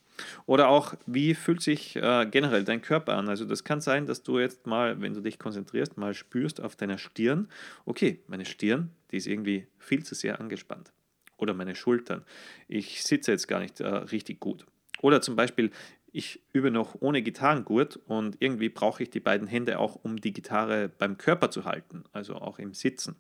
Oder 0.46 0.68
auch, 0.68 0.94
wie 1.08 1.34
fühlt 1.34 1.62
sich 1.62 1.96
äh, 1.96 2.28
generell 2.30 2.66
dein 2.66 2.82
Körper 2.82 3.16
an? 3.16 3.30
Also 3.30 3.46
das 3.46 3.64
kann 3.64 3.82
sein, 3.82 4.06
dass 4.06 4.22
du 4.22 4.40
jetzt 4.40 4.68
mal, 4.68 5.02
wenn 5.02 5.14
du 5.14 5.22
dich 5.22 5.40
konzentrierst, 5.40 5.98
mal 5.98 6.14
spürst 6.14 6.62
auf 6.62 6.76
deiner 6.76 6.98
Stirn, 6.98 7.48
okay, 7.86 8.20
meine 8.28 8.46
Stirn, 8.46 8.92
die 9.12 9.18
ist 9.18 9.28
irgendwie 9.28 9.66
viel 9.80 10.04
zu 10.04 10.14
sehr 10.14 10.40
angespannt. 10.40 10.93
Oder 11.38 11.54
meine 11.54 11.76
Schultern, 11.76 12.24
ich 12.68 13.04
sitze 13.04 13.32
jetzt 13.32 13.48
gar 13.48 13.60
nicht 13.60 13.80
äh, 13.80 13.88
richtig 13.88 14.40
gut. 14.40 14.66
Oder 15.02 15.22
zum 15.22 15.36
Beispiel, 15.36 15.72
ich 16.12 16.42
übe 16.54 16.72
noch 16.72 16.96
ohne 17.00 17.22
Gitarrengurt 17.22 17.98
und 18.06 18.38
irgendwie 18.40 18.70
brauche 18.70 19.04
ich 19.04 19.10
die 19.10 19.20
beiden 19.20 19.48
Hände 19.48 19.80
auch, 19.80 19.96
um 19.96 20.22
die 20.22 20.32
Gitarre 20.32 20.90
beim 20.90 21.18
Körper 21.18 21.50
zu 21.50 21.66
halten, 21.66 22.04
also 22.14 22.36
auch 22.36 22.60
im 22.60 22.74
Sitzen. 22.74 23.16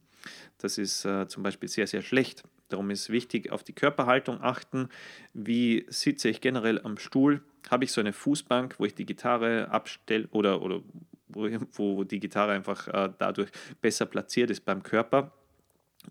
Das 0.59 0.77
ist 0.77 1.03
äh, 1.03 1.27
zum 1.27 1.43
Beispiel 1.43 1.67
sehr, 1.67 1.87
sehr 1.87 2.01
schlecht. 2.01 2.43
Darum 2.69 2.89
ist 2.91 3.09
wichtig, 3.09 3.51
auf 3.51 3.63
die 3.63 3.73
Körperhaltung 3.73 4.41
achten. 4.41 4.89
Wie 5.33 5.85
sitze 5.89 6.29
ich 6.29 6.39
generell 6.39 6.79
am 6.81 6.97
Stuhl? 6.97 7.41
Habe 7.69 7.83
ich 7.83 7.91
so 7.91 7.99
eine 7.99 8.13
Fußbank, 8.13 8.79
wo 8.79 8.85
ich 8.85 8.95
die 8.95 9.05
Gitarre 9.05 9.69
abstelle 9.69 10.27
oder, 10.31 10.61
oder 10.61 10.81
wo, 11.27 11.49
wo 11.71 12.03
die 12.03 12.19
Gitarre 12.19 12.53
einfach 12.53 12.87
äh, 12.87 13.11
dadurch 13.17 13.49
besser 13.81 14.05
platziert 14.05 14.49
ist 14.49 14.65
beim 14.65 14.83
Körper? 14.83 15.33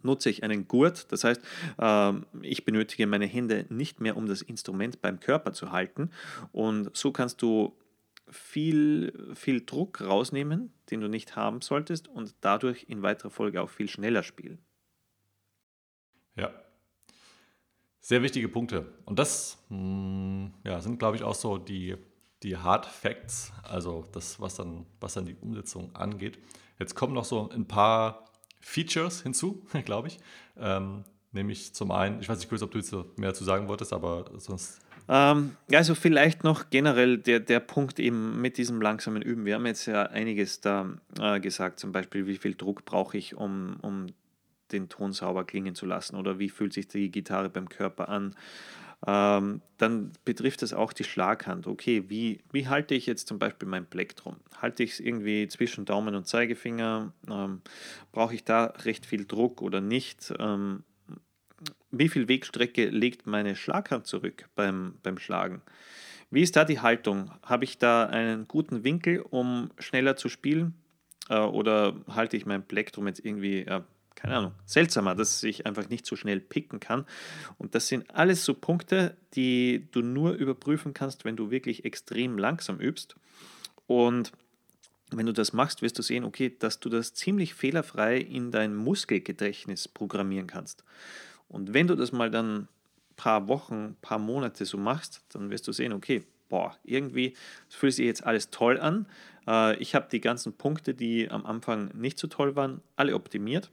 Nutze 0.02 0.30
ich 0.30 0.42
einen 0.42 0.68
Gurt. 0.68 1.10
Das 1.12 1.24
heißt, 1.24 1.40
ähm, 1.78 2.26
ich 2.42 2.64
benötige 2.64 3.06
meine 3.06 3.26
Hände 3.26 3.66
nicht 3.68 4.00
mehr, 4.00 4.16
um 4.16 4.26
das 4.26 4.42
Instrument 4.42 5.00
beim 5.00 5.20
Körper 5.20 5.52
zu 5.52 5.72
halten. 5.72 6.10
Und 6.52 6.96
so 6.96 7.12
kannst 7.12 7.42
du 7.42 7.76
viel, 8.28 9.32
viel 9.34 9.64
Druck 9.64 10.00
rausnehmen, 10.00 10.72
den 10.90 11.00
du 11.00 11.08
nicht 11.08 11.36
haben 11.36 11.60
solltest, 11.60 12.08
und 12.08 12.34
dadurch 12.40 12.86
in 12.88 13.02
weiterer 13.02 13.30
Folge 13.30 13.62
auch 13.62 13.70
viel 13.70 13.88
schneller 13.88 14.22
spielen. 14.22 14.58
Ja. 16.36 16.50
Sehr 18.00 18.22
wichtige 18.22 18.48
Punkte. 18.48 18.92
Und 19.04 19.18
das 19.18 19.58
mh, 19.68 19.76
hm, 19.78 20.54
ja, 20.64 20.80
sind, 20.80 20.98
glaube 20.98 21.16
ich, 21.16 21.22
auch 21.22 21.34
so 21.34 21.58
die, 21.58 21.96
die 22.42 22.56
Hard 22.56 22.86
Facts, 22.86 23.52
also 23.62 24.08
das, 24.12 24.40
was 24.40 24.56
dann, 24.56 24.86
was 25.00 25.14
dann 25.14 25.26
die 25.26 25.36
Umsetzung 25.36 25.94
angeht. 25.94 26.38
Jetzt 26.78 26.94
kommen 26.94 27.14
noch 27.14 27.24
so 27.24 27.48
ein 27.50 27.68
paar 27.68 28.24
Features 28.62 29.22
hinzu, 29.22 29.66
glaube 29.84 30.08
ich. 30.08 30.18
Ähm, 30.56 31.04
nämlich 31.32 31.74
zum 31.74 31.90
einen, 31.90 32.20
ich 32.20 32.28
weiß 32.28 32.38
nicht, 32.38 32.48
Chris, 32.48 32.62
ob 32.62 32.70
du 32.70 32.78
jetzt 32.78 32.92
mehr 33.18 33.30
dazu 33.30 33.44
sagen 33.44 33.68
wolltest, 33.68 33.92
aber 33.92 34.30
sonst 34.38 34.80
Ähm, 35.08 35.56
also 35.72 35.94
vielleicht 35.94 36.44
noch 36.44 36.70
generell 36.70 37.18
der, 37.18 37.40
der 37.40 37.60
Punkt 37.60 37.98
eben 37.98 38.40
mit 38.40 38.56
diesem 38.56 38.80
langsamen 38.80 39.20
Üben. 39.20 39.44
Wir 39.44 39.56
haben 39.56 39.66
jetzt 39.66 39.86
ja 39.86 40.04
einiges 40.04 40.60
da 40.60 40.90
äh, 41.20 41.40
gesagt, 41.40 41.80
zum 41.80 41.92
Beispiel, 41.92 42.26
wie 42.26 42.36
viel 42.36 42.54
Druck 42.54 42.84
brauche 42.84 43.18
ich, 43.18 43.34
um, 43.34 43.76
um 43.82 44.06
den 44.70 44.88
Ton 44.88 45.12
sauber 45.12 45.44
klingen 45.44 45.74
zu 45.74 45.86
lassen 45.86 46.16
oder 46.16 46.38
wie 46.38 46.48
fühlt 46.48 46.72
sich 46.72 46.88
die 46.88 47.10
Gitarre 47.10 47.50
beim 47.50 47.68
Körper 47.68 48.08
an. 48.08 48.34
Ähm, 49.04 49.62
dann 49.78 50.12
betrifft 50.24 50.62
das 50.62 50.72
auch 50.72 50.92
die 50.92 51.04
Schlaghand. 51.04 51.66
Okay, 51.66 52.04
wie, 52.08 52.40
wie 52.52 52.68
halte 52.68 52.94
ich 52.94 53.06
jetzt 53.06 53.26
zum 53.26 53.38
Beispiel 53.38 53.68
mein 53.68 53.86
Plektrum? 53.86 54.36
Halte 54.60 54.84
ich 54.84 54.92
es 54.92 55.00
irgendwie 55.00 55.48
zwischen 55.48 55.84
Daumen 55.84 56.14
und 56.14 56.28
Zeigefinger? 56.28 57.12
Ähm, 57.28 57.62
Brauche 58.12 58.34
ich 58.34 58.44
da 58.44 58.66
recht 58.84 59.04
viel 59.06 59.24
Druck 59.24 59.60
oder 59.60 59.80
nicht? 59.80 60.32
Ähm, 60.38 60.84
wie 61.90 62.08
viel 62.08 62.28
Wegstrecke 62.28 62.88
legt 62.90 63.26
meine 63.26 63.56
Schlaghand 63.56 64.06
zurück 64.06 64.48
beim, 64.54 64.94
beim 65.02 65.18
Schlagen? 65.18 65.62
Wie 66.30 66.42
ist 66.42 66.56
da 66.56 66.64
die 66.64 66.80
Haltung? 66.80 67.30
Habe 67.42 67.64
ich 67.64 67.78
da 67.78 68.06
einen 68.06 68.46
guten 68.46 68.84
Winkel, 68.84 69.20
um 69.20 69.70
schneller 69.78 70.16
zu 70.16 70.28
spielen? 70.28 70.74
Äh, 71.28 71.38
oder 71.38 71.96
halte 72.08 72.36
ich 72.36 72.46
mein 72.46 72.66
Plektrum 72.66 73.08
jetzt 73.08 73.24
irgendwie 73.24 73.62
äh, 73.62 73.82
keine 74.14 74.36
Ahnung, 74.36 74.52
seltsamer, 74.64 75.14
dass 75.14 75.42
ich 75.42 75.66
einfach 75.66 75.88
nicht 75.88 76.06
so 76.06 76.16
schnell 76.16 76.40
picken 76.40 76.80
kann. 76.80 77.06
Und 77.58 77.74
das 77.74 77.88
sind 77.88 78.14
alles 78.14 78.44
so 78.44 78.54
Punkte, 78.54 79.16
die 79.34 79.88
du 79.90 80.00
nur 80.02 80.32
überprüfen 80.32 80.94
kannst, 80.94 81.24
wenn 81.24 81.36
du 81.36 81.50
wirklich 81.50 81.84
extrem 81.84 82.38
langsam 82.38 82.78
übst. 82.78 83.16
Und 83.86 84.32
wenn 85.10 85.26
du 85.26 85.32
das 85.32 85.52
machst, 85.52 85.82
wirst 85.82 85.98
du 85.98 86.02
sehen, 86.02 86.24
okay, 86.24 86.54
dass 86.58 86.80
du 86.80 86.88
das 86.88 87.14
ziemlich 87.14 87.54
fehlerfrei 87.54 88.18
in 88.18 88.50
dein 88.50 88.74
Muskelgedächtnis 88.74 89.88
programmieren 89.88 90.46
kannst. 90.46 90.84
Und 91.48 91.74
wenn 91.74 91.86
du 91.86 91.96
das 91.96 92.12
mal 92.12 92.30
dann 92.30 92.68
paar 93.16 93.48
Wochen, 93.48 93.96
paar 94.00 94.18
Monate 94.18 94.64
so 94.64 94.78
machst, 94.78 95.22
dann 95.30 95.50
wirst 95.50 95.68
du 95.68 95.72
sehen, 95.72 95.92
okay, 95.92 96.24
boah, 96.48 96.76
irgendwie 96.84 97.34
fühlt 97.68 97.94
sich 97.94 98.06
jetzt 98.06 98.24
alles 98.24 98.50
toll 98.50 98.80
an. 98.80 99.06
Äh, 99.46 99.76
ich 99.76 99.94
habe 99.94 100.08
die 100.10 100.20
ganzen 100.20 100.54
Punkte, 100.54 100.94
die 100.94 101.30
am 101.30 101.44
Anfang 101.44 101.90
nicht 101.94 102.18
so 102.18 102.26
toll 102.26 102.56
waren, 102.56 102.80
alle 102.96 103.14
optimiert 103.14 103.70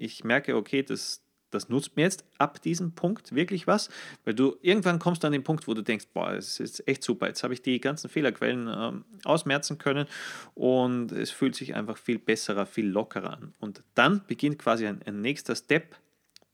ich 0.00 0.24
merke, 0.24 0.56
okay, 0.56 0.82
das, 0.82 1.22
das 1.50 1.68
nutzt 1.68 1.96
mir 1.96 2.02
jetzt 2.02 2.24
ab 2.38 2.60
diesem 2.62 2.92
Punkt 2.92 3.34
wirklich 3.34 3.66
was, 3.66 3.88
weil 4.24 4.34
du 4.34 4.56
irgendwann 4.62 4.98
kommst 4.98 5.24
an 5.24 5.32
den 5.32 5.44
Punkt, 5.44 5.66
wo 5.66 5.74
du 5.74 5.82
denkst, 5.82 6.06
boah, 6.12 6.32
es 6.32 6.60
ist 6.60 6.86
echt 6.86 7.02
super, 7.02 7.26
jetzt 7.26 7.42
habe 7.42 7.54
ich 7.54 7.62
die 7.62 7.80
ganzen 7.80 8.08
Fehlerquellen 8.08 8.68
ähm, 8.68 9.04
ausmerzen 9.24 9.78
können 9.78 10.06
und 10.54 11.12
es 11.12 11.30
fühlt 11.30 11.54
sich 11.54 11.74
einfach 11.74 11.96
viel 11.96 12.18
besserer, 12.18 12.66
viel 12.66 12.86
lockerer 12.86 13.32
an. 13.34 13.54
Und 13.58 13.82
dann 13.94 14.22
beginnt 14.26 14.58
quasi 14.58 14.86
ein, 14.86 15.02
ein 15.02 15.20
nächster 15.20 15.56
Step, 15.56 15.96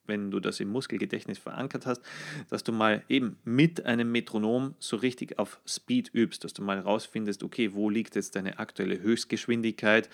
wenn 0.06 0.30
du 0.30 0.40
das 0.40 0.61
im 0.61 0.68
Muskelgedächtnis 0.68 1.38
verankert 1.38 1.87
hast, 1.87 2.02
dass 2.50 2.64
du 2.64 2.73
mal 2.73 3.02
eben 3.08 3.37
mit 3.44 3.84
einem 3.84 4.11
Metronom 4.12 4.75
so 4.78 4.96
richtig 4.96 5.38
auf 5.38 5.61
Speed 5.66 6.11
übst, 6.12 6.44
dass 6.44 6.52
du 6.52 6.62
mal 6.62 6.78
rausfindest, 6.78 7.42
okay, 7.42 7.75
wo 7.75 7.90
liegt 7.90 8.16
jetzt 8.16 8.37
deine 8.37 8.58
aktuelle 8.58 9.00
Höchstgeschwindigkeit, 9.00 10.08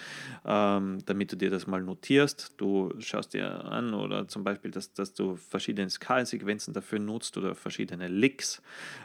ähm, 0.45 0.99
damit 1.07 1.33
du 1.33 1.37
dir 1.37 1.51
das 1.51 1.67
mal 1.67 1.83
notierst. 1.83 2.55
Du 2.57 2.93
schaust 2.99 3.35
dir 3.35 3.65
an 3.65 3.95
oder 3.95 4.29
zum 4.29 4.45
Beispiel, 4.45 4.71
dass, 4.71 4.93
dass 4.93 5.15
du 5.15 5.37
verschiedene 5.37 5.91
Skalensequenzen 5.91 6.75
dafür 6.75 6.99
nutzt 6.99 7.37
oder 7.37 7.55
verschiedene 7.55 8.09
Licks, 8.09 8.63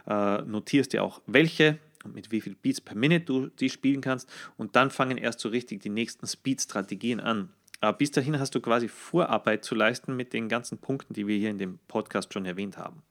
äh, 0.07 0.41
notierst 0.41 0.93
dir 0.93 1.03
auch 1.03 1.21
welche 1.25 1.79
und 2.05 2.15
mit 2.15 2.31
wie 2.31 2.39
viel 2.39 2.55
Beats 2.55 2.79
per 2.79 2.95
Minute 2.95 3.25
du 3.25 3.47
die 3.47 3.69
spielen 3.69 4.01
kannst 4.01 4.29
und 4.57 4.75
dann 4.75 4.91
fangen 4.91 5.17
erst 5.17 5.39
so 5.39 5.49
richtig 5.49 5.81
die 5.81 5.89
nächsten 5.89 6.27
Speed-Strategien 6.27 7.19
an. 7.19 7.49
Aber 7.81 7.97
bis 7.97 8.11
dahin 8.11 8.39
hast 8.39 8.55
du 8.55 8.61
quasi 8.61 8.87
Vorarbeit 8.87 9.63
zu 9.63 9.75
leisten 9.75 10.15
mit 10.15 10.33
den 10.33 10.49
ganzen 10.49 10.77
Punkten, 10.77 11.13
die 11.13 11.27
wir 11.27 11.37
hier 11.37 11.49
in 11.49 11.57
dem 11.57 11.79
Podcast 11.87 12.33
schon 12.33 12.45
erwähnt 12.45 12.77
haben. 12.77 13.03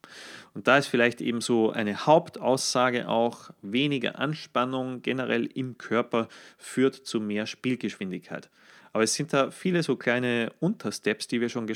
Und 0.53 0.67
da 0.67 0.77
ist 0.77 0.87
vielleicht 0.87 1.21
eben 1.21 1.39
so 1.39 1.71
eine 1.71 2.05
Hauptaussage 2.05 3.07
auch, 3.07 3.51
weniger 3.61 4.19
Anspannung 4.19 5.01
generell 5.01 5.45
im 5.45 5.77
Körper 5.77 6.27
führt 6.57 6.95
zu 6.95 7.19
mehr 7.19 7.45
Spielgeschwindigkeit. 7.45 8.49
Aber 8.91 9.03
es 9.03 9.13
sind 9.13 9.33
da 9.33 9.51
viele 9.51 9.83
so 9.83 9.97
kleine 9.97 10.53
Untersteps, 10.59 11.27
die 11.27 11.41
wir 11.41 11.49
schon 11.49 11.67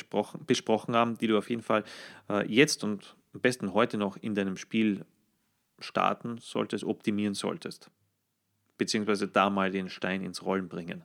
besprochen 0.47 0.95
haben, 0.95 1.17
die 1.17 1.27
du 1.27 1.37
auf 1.37 1.49
jeden 1.49 1.63
Fall 1.63 1.83
äh, 2.29 2.47
jetzt 2.47 2.83
und 2.83 3.15
am 3.33 3.41
besten 3.41 3.73
heute 3.73 3.97
noch 3.97 4.17
in 4.17 4.35
deinem 4.35 4.57
Spiel 4.57 5.05
starten 5.79 6.37
solltest, 6.39 6.83
optimieren 6.83 7.33
solltest. 7.33 7.91
Beziehungsweise 8.77 9.27
da 9.27 9.49
mal 9.49 9.69
den 9.69 9.89
Stein 9.89 10.23
ins 10.23 10.43
Rollen 10.43 10.69
bringen. 10.69 11.03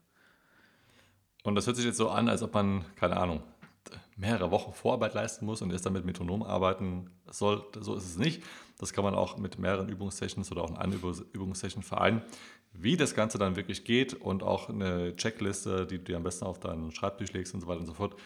Und 1.44 1.54
das 1.54 1.66
hört 1.66 1.76
sich 1.76 1.84
jetzt 1.84 1.98
so 1.98 2.08
an, 2.08 2.28
als 2.28 2.42
ob 2.42 2.52
man, 2.54 2.84
keine 2.96 3.18
Ahnung, 3.18 3.42
mehrere 4.16 4.50
Wochen 4.50 4.72
Vorarbeit 4.72 5.14
leisten 5.14 5.44
muss 5.44 5.60
und 5.60 5.70
erst 5.70 5.84
dann 5.84 5.92
mit 5.92 6.04
Metronom 6.04 6.42
arbeiten 6.42 7.10
soll. 7.30 7.64
So 7.80 7.94
ist 7.94 8.06
es 8.06 8.16
nicht. 8.16 8.42
Das 8.78 8.92
kann 8.92 9.04
man 9.04 9.14
auch 9.14 9.36
mit 9.36 9.58
mehreren 9.58 9.88
Übungssessions 9.88 10.50
oder 10.50 10.62
auch 10.62 10.70
in 10.70 10.76
einer 10.76 10.94
Übungssession 11.32 11.82
vereinen. 11.82 12.22
Wie 12.72 12.96
das 12.96 13.14
Ganze 13.14 13.38
dann 13.38 13.56
wirklich 13.56 13.84
geht 13.84 14.14
und 14.14 14.42
auch 14.42 14.68
eine 14.68 15.14
Checkliste, 15.16 15.86
die 15.86 15.98
du 15.98 16.04
dir 16.04 16.16
am 16.16 16.22
besten 16.22 16.46
auf 16.46 16.58
deinen 16.58 16.90
Schreibtisch 16.92 17.32
legst 17.32 17.54
und 17.54 17.60
so 17.60 17.66
weiter 17.66 17.80
und 17.80 17.86
so 17.86 17.94
fort. 17.94 18.16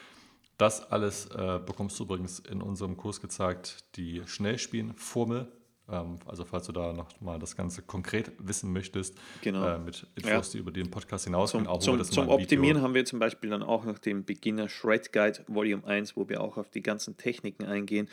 Das 0.57 0.91
alles 0.91 1.27
äh, 1.27 1.61
bekommst 1.65 1.99
du 1.99 2.05
übrigens 2.05 2.39
in 2.39 2.63
unserem 2.63 2.97
Kurs 2.97 3.21
gezeigt, 3.21 3.85
die 3.97 4.23
Schnellspielen-Formel. 4.27 5.53
Ähm, 5.91 6.19
also 6.27 6.45
falls 6.45 6.67
du 6.67 6.73
da 6.73 6.93
noch 6.93 7.21
mal 7.21 7.39
das 7.39 7.57
Ganze 7.57 7.83
konkret 7.83 8.33
wissen 8.39 8.73
möchtest, 8.73 9.17
genau. 9.43 9.67
äh, 9.67 9.79
mit 9.79 10.07
Infos, 10.17 10.49
ja. 10.49 10.53
die 10.53 10.59
über 10.59 10.71
den 10.71 10.91
Podcast 10.91 11.25
hinausgehen. 11.25 11.67
Zum, 11.81 11.81
zum, 11.81 12.03
zum 12.05 12.29
Optimieren 12.29 12.83
haben 12.83 12.95
wir 12.95 13.05
zum 13.05 13.19
Beispiel 13.19 13.51
dann 13.51 13.63
auch 13.63 13.85
noch 13.85 13.99
den 13.99 14.25
Beginner 14.25 14.69
Shred 14.69 15.13
Guide 15.13 15.45
Volume 15.47 15.85
1, 15.87 16.17
wo 16.17 16.29
wir 16.29 16.43
auch 16.43 16.57
auf 16.57 16.69
die 16.71 16.83
ganzen 16.83 17.17
Techniken 17.17 17.65
eingehen, 17.65 18.09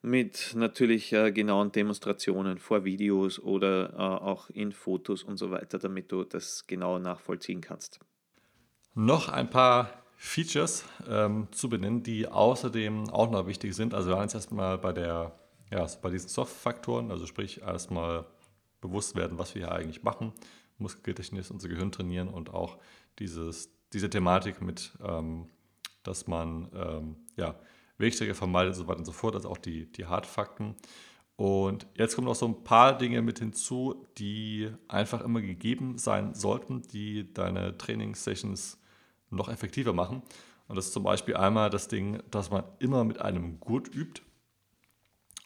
mit 0.00 0.52
natürlich 0.54 1.12
äh, 1.12 1.32
genauen 1.32 1.72
Demonstrationen 1.72 2.58
vor 2.58 2.84
Videos 2.84 3.40
oder 3.40 3.92
äh, 3.94 3.96
auch 3.96 4.48
in 4.50 4.72
Fotos 4.72 5.24
und 5.24 5.38
so 5.38 5.50
weiter, 5.50 5.78
damit 5.78 6.12
du 6.12 6.24
das 6.24 6.66
genau 6.66 6.98
nachvollziehen 6.98 7.60
kannst. 7.60 7.98
Noch 8.94 9.28
ein 9.28 9.50
paar 9.50 9.90
Features 10.16 10.84
ähm, 11.08 11.48
zu 11.50 11.68
benennen, 11.68 12.02
die 12.02 12.28
außerdem 12.28 13.10
auch 13.10 13.30
noch 13.30 13.46
wichtig 13.46 13.74
sind. 13.74 13.94
Also 13.94 14.10
wir 14.10 14.16
waren 14.16 14.24
jetzt 14.24 14.34
erstmal 14.34 14.78
bei 14.78 14.92
der 14.92 15.32
ja, 15.70 15.86
bei 16.00 16.10
diesen 16.10 16.28
Soft-Faktoren, 16.28 17.10
also 17.10 17.26
sprich 17.26 17.60
erstmal 17.62 18.26
bewusst 18.80 19.16
werden, 19.16 19.38
was 19.38 19.54
wir 19.54 19.62
hier 19.66 19.72
eigentlich 19.72 20.02
machen, 20.02 20.32
Muskelgedächtnis, 20.78 21.50
unser 21.50 21.68
Gehirn 21.68 21.92
trainieren 21.92 22.28
und 22.28 22.54
auch 22.54 22.78
dieses, 23.18 23.70
diese 23.92 24.08
Thematik 24.08 24.62
mit, 24.62 24.92
ähm, 25.04 25.48
dass 26.02 26.26
man 26.26 26.68
ähm, 26.74 27.16
ja, 27.36 27.58
Wegstrecke 27.98 28.34
vermeidet 28.34 28.74
und 28.74 28.78
so 28.78 28.88
weiter 28.88 28.98
und 29.00 29.04
so 29.04 29.12
fort, 29.12 29.34
also 29.34 29.50
auch 29.50 29.58
die, 29.58 29.90
die 29.90 30.06
Hardfakten. 30.06 30.76
Und 31.36 31.86
jetzt 31.94 32.14
kommen 32.14 32.26
noch 32.26 32.34
so 32.34 32.46
ein 32.46 32.64
paar 32.64 32.98
Dinge 32.98 33.22
mit 33.22 33.38
hinzu, 33.38 34.06
die 34.18 34.70
einfach 34.88 35.20
immer 35.20 35.40
gegeben 35.40 35.98
sein 35.98 36.34
sollten, 36.34 36.82
die 36.82 37.32
deine 37.32 37.78
Trainingssessions 37.78 38.78
noch 39.30 39.48
effektiver 39.48 39.92
machen. 39.92 40.22
Und 40.66 40.76
das 40.76 40.86
ist 40.86 40.92
zum 40.92 41.04
Beispiel 41.04 41.36
einmal 41.36 41.70
das 41.70 41.88
Ding, 41.88 42.20
dass 42.30 42.50
man 42.50 42.64
immer 42.78 43.04
mit 43.04 43.20
einem 43.20 43.60
Gurt 43.60 43.94
übt 43.94 44.22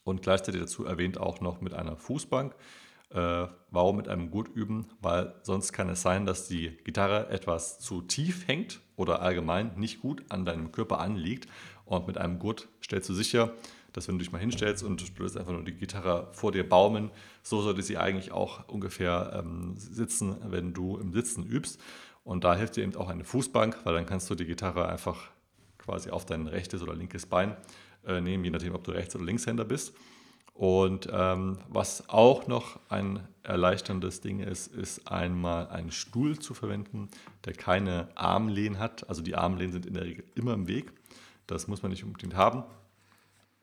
und 0.05 0.23
gleichzeitig 0.23 0.61
dazu 0.61 0.85
erwähnt 0.85 1.19
auch 1.19 1.41
noch 1.41 1.61
mit 1.61 1.75
einer 1.75 1.97
Fußbank. 1.97 2.55
Äh, 3.11 3.47
warum 3.71 3.97
mit 3.97 4.09
einem 4.09 4.31
Gurt 4.31 4.49
üben? 4.49 4.87
Weil 5.01 5.35
sonst 5.43 5.73
kann 5.73 5.89
es 5.91 6.03
sein, 6.03 6.25
dass 6.25 6.49
die 6.49 6.77
Gitarre 6.85 7.29
etwas 7.29 7.79
zu 7.79 8.01
tief 8.03 8.49
hängt 8.49 8.81
oder 8.97 9.21
allgemein 9.21 9.73
nicht 9.77 10.01
gut 10.01 10.25
an 10.31 10.45
deinem 10.45 10.73
Körper 10.73 10.99
anliegt. 10.99 11.47
Und 11.85 12.07
mit 12.07 12.17
einem 12.17 12.39
Gurt 12.39 12.69
stellst 12.83 13.09
du 13.11 13.15
sicher, 13.15 13.53
dass 13.93 14.09
wenn 14.09 14.17
du 14.17 14.25
dich 14.25 14.33
mal 14.33 14.39
hinstellst 14.39 14.83
und 14.83 15.19
du 15.19 15.23
lässt 15.23 15.37
einfach 15.37 15.53
nur 15.53 15.65
die 15.65 15.75
Gitarre 15.75 16.29
vor 16.33 16.53
dir 16.53 16.67
baumen, 16.67 17.11
so 17.43 17.61
sollte 17.61 17.83
sie 17.83 17.99
eigentlich 17.99 18.33
auch 18.33 18.67
ungefähr 18.69 19.33
ähm, 19.39 19.75
sitzen, 19.77 20.37
wenn 20.45 20.73
du 20.73 20.97
im 20.97 21.13
Sitzen 21.13 21.45
übst. 21.45 21.79
Und 22.25 22.45
da 22.45 22.57
hilft 22.57 22.77
dir 22.77 22.85
eben 22.85 22.97
auch 22.97 23.11
eine 23.11 23.25
Fußbank, 23.25 23.81
weil 23.85 23.95
dann 23.95 24.07
kannst 24.07 24.31
du 24.31 24.35
die 24.35 24.47
Gitarre 24.47 24.89
einfach 24.89 25.31
quasi 25.77 26.11
auf 26.11 26.25
dein 26.25 26.47
rechtes 26.47 26.83
oder 26.83 26.95
linkes 26.95 27.27
Bein 27.27 27.57
äh, 28.07 28.21
nehmen, 28.21 28.45
je 28.45 28.51
nachdem, 28.51 28.75
ob 28.75 28.85
du 28.85 28.93
Rechts- 28.93 29.15
oder 29.15 29.25
Linkshänder 29.25 29.65
bist. 29.65 29.95
Und 30.55 31.09
ähm, 31.11 31.59
was 31.69 32.09
auch 32.09 32.47
noch 32.47 32.79
ein 32.89 33.27
erleichterndes 33.43 34.21
Ding 34.21 34.41
ist, 34.41 34.69
ist 34.69 35.11
einmal 35.11 35.69
einen 35.69 35.91
Stuhl 35.91 36.39
zu 36.39 36.55
verwenden, 36.55 37.09
der 37.45 37.55
keine 37.55 38.09
Armlehnen 38.15 38.79
hat. 38.79 39.09
Also 39.09 39.23
die 39.23 39.35
Armlehnen 39.35 39.73
sind 39.73 39.87
in 39.87 39.95
der 39.95 40.05
Regel 40.05 40.25
immer 40.35 40.53
im 40.53 40.69
Weg. 40.69 40.93
Das 41.47 41.69
muss 41.69 41.83
man 41.83 41.91
nicht 41.91 42.05
unbedingt 42.05 42.37
haben. 42.37 42.65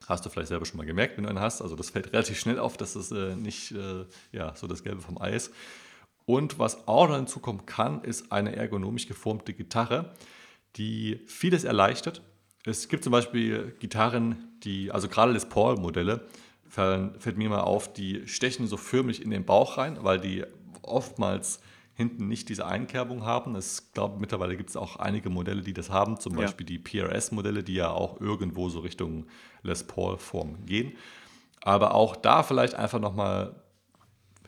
Hast 0.06 0.26
du 0.26 0.30
vielleicht 0.30 0.48
selber 0.48 0.66
schon 0.66 0.78
mal 0.78 0.86
gemerkt, 0.86 1.16
wenn 1.16 1.24
du 1.24 1.30
einen 1.30 1.40
hast. 1.40 1.62
Also 1.62 1.76
das 1.76 1.90
fällt 1.90 2.12
relativ 2.12 2.38
schnell 2.38 2.58
auf, 2.58 2.76
dass 2.76 2.94
das 2.94 3.12
äh, 3.12 3.36
nicht 3.36 3.72
äh, 3.72 4.04
ja, 4.32 4.54
so 4.56 4.66
das 4.66 4.82
Gelbe 4.82 5.00
vom 5.00 5.20
Ei 5.20 5.32
ist. 5.32 5.52
Und 6.26 6.58
was 6.58 6.86
auch 6.88 7.08
noch 7.08 7.16
hinzukommen 7.16 7.66
kann, 7.66 8.02
ist 8.02 8.30
eine 8.32 8.54
ergonomisch 8.56 9.06
geformte 9.06 9.52
Gitarre, 9.52 10.12
die 10.76 11.20
vieles 11.26 11.64
erleichtert. 11.64 12.22
Es 12.64 12.88
gibt 12.88 13.04
zum 13.04 13.12
Beispiel 13.12 13.74
Gitarren, 13.80 14.48
die, 14.64 14.90
also 14.90 15.08
gerade 15.08 15.32
Les 15.32 15.46
Paul-Modelle, 15.46 16.26
fällt 16.68 17.36
mir 17.36 17.48
mal 17.48 17.62
auf, 17.62 17.92
die 17.92 18.26
stechen 18.28 18.66
so 18.66 18.76
förmlich 18.76 19.22
in 19.22 19.30
den 19.30 19.44
Bauch 19.44 19.78
rein, 19.78 19.98
weil 20.02 20.20
die 20.20 20.44
oftmals 20.82 21.60
hinten 21.94 22.28
nicht 22.28 22.48
diese 22.48 22.66
Einkerbung 22.66 23.24
haben. 23.24 23.56
Ich 23.56 23.92
glaube, 23.92 24.18
mittlerweile 24.20 24.56
gibt 24.56 24.70
es 24.70 24.76
auch 24.76 24.96
einige 24.96 25.30
Modelle, 25.30 25.62
die 25.62 25.74
das 25.74 25.90
haben, 25.90 26.18
zum 26.18 26.34
Beispiel 26.34 26.64
ja. 26.70 26.78
die 26.78 26.78
PRS-Modelle, 26.78 27.62
die 27.62 27.74
ja 27.74 27.90
auch 27.90 28.20
irgendwo 28.20 28.68
so 28.68 28.80
Richtung 28.80 29.26
Les 29.62 29.86
Paul-Form 29.86 30.64
gehen. 30.64 30.96
Aber 31.62 31.94
auch 31.94 32.16
da 32.16 32.42
vielleicht 32.42 32.74
einfach 32.74 33.00
nochmal 33.00 33.54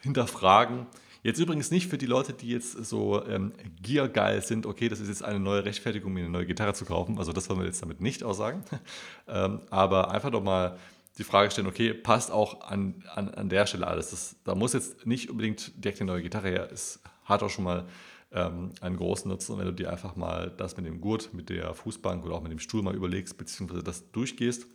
hinterfragen. 0.00 0.86
Jetzt 1.22 1.38
übrigens 1.38 1.70
nicht 1.70 1.86
für 1.86 1.98
die 1.98 2.06
Leute, 2.06 2.32
die 2.32 2.48
jetzt 2.48 2.72
so 2.84 3.24
ähm, 3.26 3.52
geargeil 3.80 4.42
sind, 4.42 4.66
okay, 4.66 4.88
das 4.88 4.98
ist 4.98 5.08
jetzt 5.08 5.22
eine 5.22 5.38
neue 5.38 5.64
Rechtfertigung, 5.64 6.12
mir 6.12 6.20
eine 6.20 6.30
neue 6.30 6.46
Gitarre 6.46 6.74
zu 6.74 6.84
kaufen. 6.84 7.18
Also 7.18 7.32
das 7.32 7.48
wollen 7.48 7.60
wir 7.60 7.66
jetzt 7.66 7.80
damit 7.80 8.00
nicht 8.00 8.24
aussagen. 8.24 8.64
ähm, 9.28 9.60
aber 9.70 10.10
einfach 10.10 10.30
doch 10.30 10.42
mal 10.42 10.78
die 11.18 11.24
Frage 11.24 11.50
stellen, 11.50 11.68
okay, 11.68 11.94
passt 11.94 12.32
auch 12.32 12.62
an, 12.62 13.04
an, 13.14 13.28
an 13.28 13.48
der 13.48 13.66
Stelle 13.66 13.86
alles. 13.86 14.10
Das, 14.10 14.36
da 14.44 14.56
muss 14.56 14.72
jetzt 14.72 15.06
nicht 15.06 15.30
unbedingt 15.30 15.72
direkt 15.84 16.00
eine 16.00 16.10
neue 16.10 16.22
Gitarre 16.22 16.48
her. 16.48 16.68
Es 16.72 17.00
hat 17.24 17.44
auch 17.44 17.50
schon 17.50 17.64
mal 17.64 17.86
ähm, 18.32 18.72
einen 18.80 18.96
großen 18.96 19.30
Nutzen, 19.30 19.58
wenn 19.58 19.66
du 19.66 19.72
dir 19.72 19.90
einfach 19.90 20.16
mal 20.16 20.50
das 20.56 20.76
mit 20.76 20.86
dem 20.86 21.00
Gurt, 21.00 21.32
mit 21.34 21.50
der 21.50 21.72
Fußbank 21.74 22.24
oder 22.24 22.34
auch 22.34 22.42
mit 22.42 22.50
dem 22.50 22.58
Stuhl 22.58 22.82
mal 22.82 22.96
überlegst, 22.96 23.38
beziehungsweise 23.38 23.84
das 23.84 24.10
durchgehst 24.10 24.66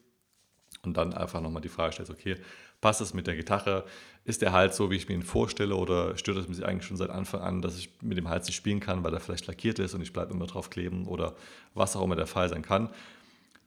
und 0.84 0.96
dann 0.96 1.14
einfach 1.14 1.42
nochmal 1.42 1.62
die 1.62 1.70
Frage 1.70 1.94
stellst, 1.94 2.12
okay, 2.12 2.36
passt 2.82 3.02
das 3.02 3.14
mit 3.14 3.28
der 3.28 3.36
Gitarre? 3.36 3.86
Ist 4.24 4.42
der 4.42 4.52
Hals 4.52 4.76
so, 4.76 4.92
wie 4.92 4.96
ich 4.96 5.08
mir 5.08 5.16
ihn 5.16 5.24
vorstelle 5.24 5.76
oder 5.76 6.18
stört 6.18 6.38
es 6.38 6.48
mich 6.50 6.66
eigentlich 6.66 6.86
schon 6.86 6.98
seit 6.98 7.10
Anfang 7.10 7.42
an, 7.42 7.62
dass 7.62 7.78
ich 7.78 7.90
mit 8.02 8.18
dem 8.18 8.28
Hals 8.28 8.46
nicht 8.46 8.58
spielen 8.58 8.82
kann, 8.82 9.04
weil 9.04 9.14
er 9.14 9.22
vielleicht 9.22 9.48
lackiert 9.48 9.80
ist 9.80 9.94
und 9.94 10.02
ich 10.02 10.12
bleibe 10.12 10.34
immer 10.34 10.48
drauf 10.48 10.70
kleben 10.70 11.08
oder 11.08 11.36
was 11.74 11.96
auch 11.96 12.04
immer 12.04 12.18
der 12.18 12.28
Fall 12.28 12.50
sein 12.50 12.62
kann. 12.62 12.90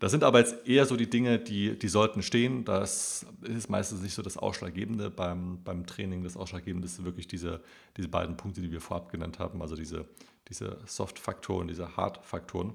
Das 0.00 0.12
sind 0.12 0.24
aber 0.24 0.38
jetzt 0.38 0.66
eher 0.66 0.86
so 0.86 0.96
die 0.96 1.10
Dinge, 1.10 1.38
die, 1.38 1.78
die 1.78 1.88
sollten 1.88 2.22
stehen. 2.22 2.64
Das 2.64 3.26
ist 3.42 3.68
meistens 3.68 4.00
nicht 4.00 4.14
so 4.14 4.22
das 4.22 4.38
Ausschlaggebende 4.38 5.10
beim, 5.10 5.62
beim 5.62 5.86
Training. 5.86 6.24
Das 6.24 6.38
Ausschlaggebende 6.38 6.86
ist 6.86 7.04
wirklich 7.04 7.28
diese, 7.28 7.60
diese 7.98 8.08
beiden 8.08 8.38
Punkte, 8.38 8.62
die 8.62 8.72
wir 8.72 8.80
vorab 8.80 9.10
genannt 9.10 9.38
haben, 9.38 9.60
also 9.60 9.76
diese, 9.76 10.06
diese 10.48 10.78
Soft-Faktoren, 10.86 11.68
diese 11.68 11.98
Hard-Faktoren. 11.98 12.74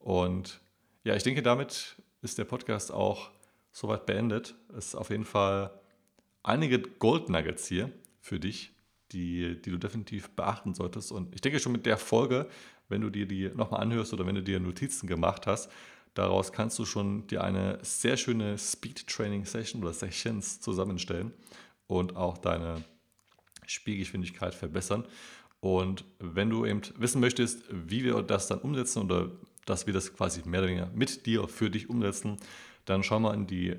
Und 0.00 0.60
ja, 1.04 1.14
ich 1.14 1.22
denke, 1.22 1.42
damit 1.42 1.94
ist 2.22 2.38
der 2.38 2.44
Podcast 2.44 2.92
auch 2.92 3.30
soweit 3.74 4.06
beendet. 4.06 4.54
Es 4.70 4.86
ist 4.86 4.94
auf 4.94 5.10
jeden 5.10 5.26
Fall 5.26 5.70
einige 6.42 6.80
Gold 6.80 7.28
Nuggets 7.28 7.66
hier 7.66 7.92
für 8.22 8.40
dich, 8.40 8.72
die, 9.12 9.60
die 9.60 9.70
du 9.70 9.76
definitiv 9.76 10.30
beachten 10.30 10.72
solltest. 10.72 11.12
Und 11.12 11.34
ich 11.34 11.42
denke 11.42 11.60
schon 11.60 11.72
mit 11.72 11.84
der 11.84 11.98
Folge, 11.98 12.48
wenn 12.88 13.02
du 13.02 13.10
dir 13.10 13.26
die 13.26 13.50
nochmal 13.50 13.82
anhörst 13.82 14.14
oder 14.14 14.26
wenn 14.26 14.34
du 14.34 14.42
dir 14.42 14.58
Notizen 14.58 15.06
gemacht 15.06 15.46
hast, 15.46 15.70
Daraus 16.14 16.52
kannst 16.52 16.78
du 16.78 16.86
schon 16.86 17.26
dir 17.26 17.42
eine 17.42 17.78
sehr 17.82 18.16
schöne 18.16 18.56
Speed 18.56 19.06
Training 19.08 19.44
Session 19.44 19.82
oder 19.82 19.92
Sessions 19.92 20.60
zusammenstellen 20.60 21.32
und 21.88 22.14
auch 22.14 22.38
deine 22.38 22.84
Spielgeschwindigkeit 23.66 24.54
verbessern. 24.54 25.06
Und 25.58 26.04
wenn 26.20 26.50
du 26.50 26.66
eben 26.66 26.82
wissen 26.98 27.20
möchtest, 27.20 27.64
wie 27.68 28.04
wir 28.04 28.22
das 28.22 28.46
dann 28.46 28.60
umsetzen 28.60 29.02
oder 29.02 29.32
dass 29.66 29.86
wir 29.86 29.94
das 29.94 30.14
quasi 30.14 30.42
mehr 30.48 30.60
oder 30.60 30.68
weniger 30.68 30.90
mit 30.94 31.26
dir 31.26 31.48
für 31.48 31.68
dich 31.68 31.90
umsetzen, 31.90 32.36
dann 32.84 33.02
schau 33.02 33.20
mal 33.20 33.34
in, 33.34 33.46
die, 33.46 33.76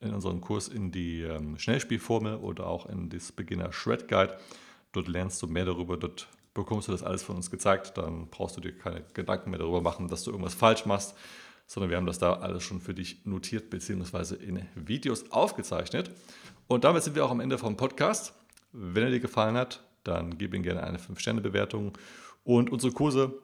in 0.00 0.14
unseren 0.14 0.40
Kurs 0.40 0.68
in 0.68 0.90
die 0.90 1.22
ähm, 1.22 1.58
Schnellspielformel 1.58 2.36
oder 2.36 2.66
auch 2.66 2.86
in 2.86 3.08
das 3.08 3.32
Beginner 3.32 3.72
Shred 3.72 4.08
Guide. 4.08 4.38
Dort 4.92 5.08
lernst 5.08 5.42
du 5.42 5.46
mehr 5.46 5.64
darüber, 5.64 5.96
dort 5.96 6.28
bekommst 6.54 6.88
du 6.88 6.92
das 6.92 7.02
alles 7.02 7.22
von 7.22 7.36
uns 7.36 7.50
gezeigt. 7.50 7.96
Dann 7.96 8.28
brauchst 8.28 8.56
du 8.56 8.60
dir 8.60 8.76
keine 8.76 9.04
Gedanken 9.14 9.50
mehr 9.50 9.58
darüber 9.58 9.80
machen, 9.80 10.08
dass 10.08 10.24
du 10.24 10.30
irgendwas 10.30 10.54
falsch 10.54 10.86
machst, 10.86 11.14
sondern 11.66 11.90
wir 11.90 11.96
haben 11.96 12.06
das 12.06 12.18
da 12.18 12.34
alles 12.34 12.62
schon 12.62 12.80
für 12.80 12.94
dich 12.94 13.24
notiert 13.24 13.70
bzw. 13.70 14.34
in 14.34 14.66
Videos 14.74 15.30
aufgezeichnet. 15.30 16.10
Und 16.66 16.84
damit 16.84 17.04
sind 17.04 17.16
wir 17.16 17.24
auch 17.24 17.30
am 17.30 17.40
Ende 17.40 17.58
vom 17.58 17.76
Podcast. 17.76 18.34
Wenn 18.72 19.04
er 19.04 19.10
dir 19.10 19.20
gefallen 19.20 19.56
hat, 19.56 19.82
dann 20.04 20.38
gib 20.38 20.54
ihm 20.54 20.62
gerne 20.62 20.82
eine 20.82 20.98
5-Sterne-Bewertung. 20.98 21.96
Und 22.44 22.70
unsere 22.70 22.92
Kurse, 22.92 23.34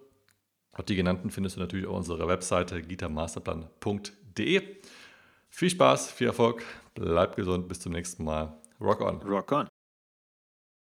auch 0.72 0.82
die 0.82 0.96
genannten, 0.96 1.30
findest 1.30 1.56
du 1.56 1.60
natürlich 1.60 1.86
auf 1.86 1.96
unserer 1.96 2.26
Webseite 2.26 2.82
gitarmasterplan.de. 2.82 4.62
Viel 5.56 5.70
Spaß, 5.70 6.10
viel 6.10 6.26
Erfolg, 6.26 6.64
bleib 6.94 7.36
gesund, 7.36 7.68
bis 7.68 7.78
zum 7.78 7.92
nächsten 7.92 8.24
Mal. 8.24 8.60
Rock 8.80 9.00
on. 9.02 9.22
Rock 9.22 9.52
on. 9.52 9.68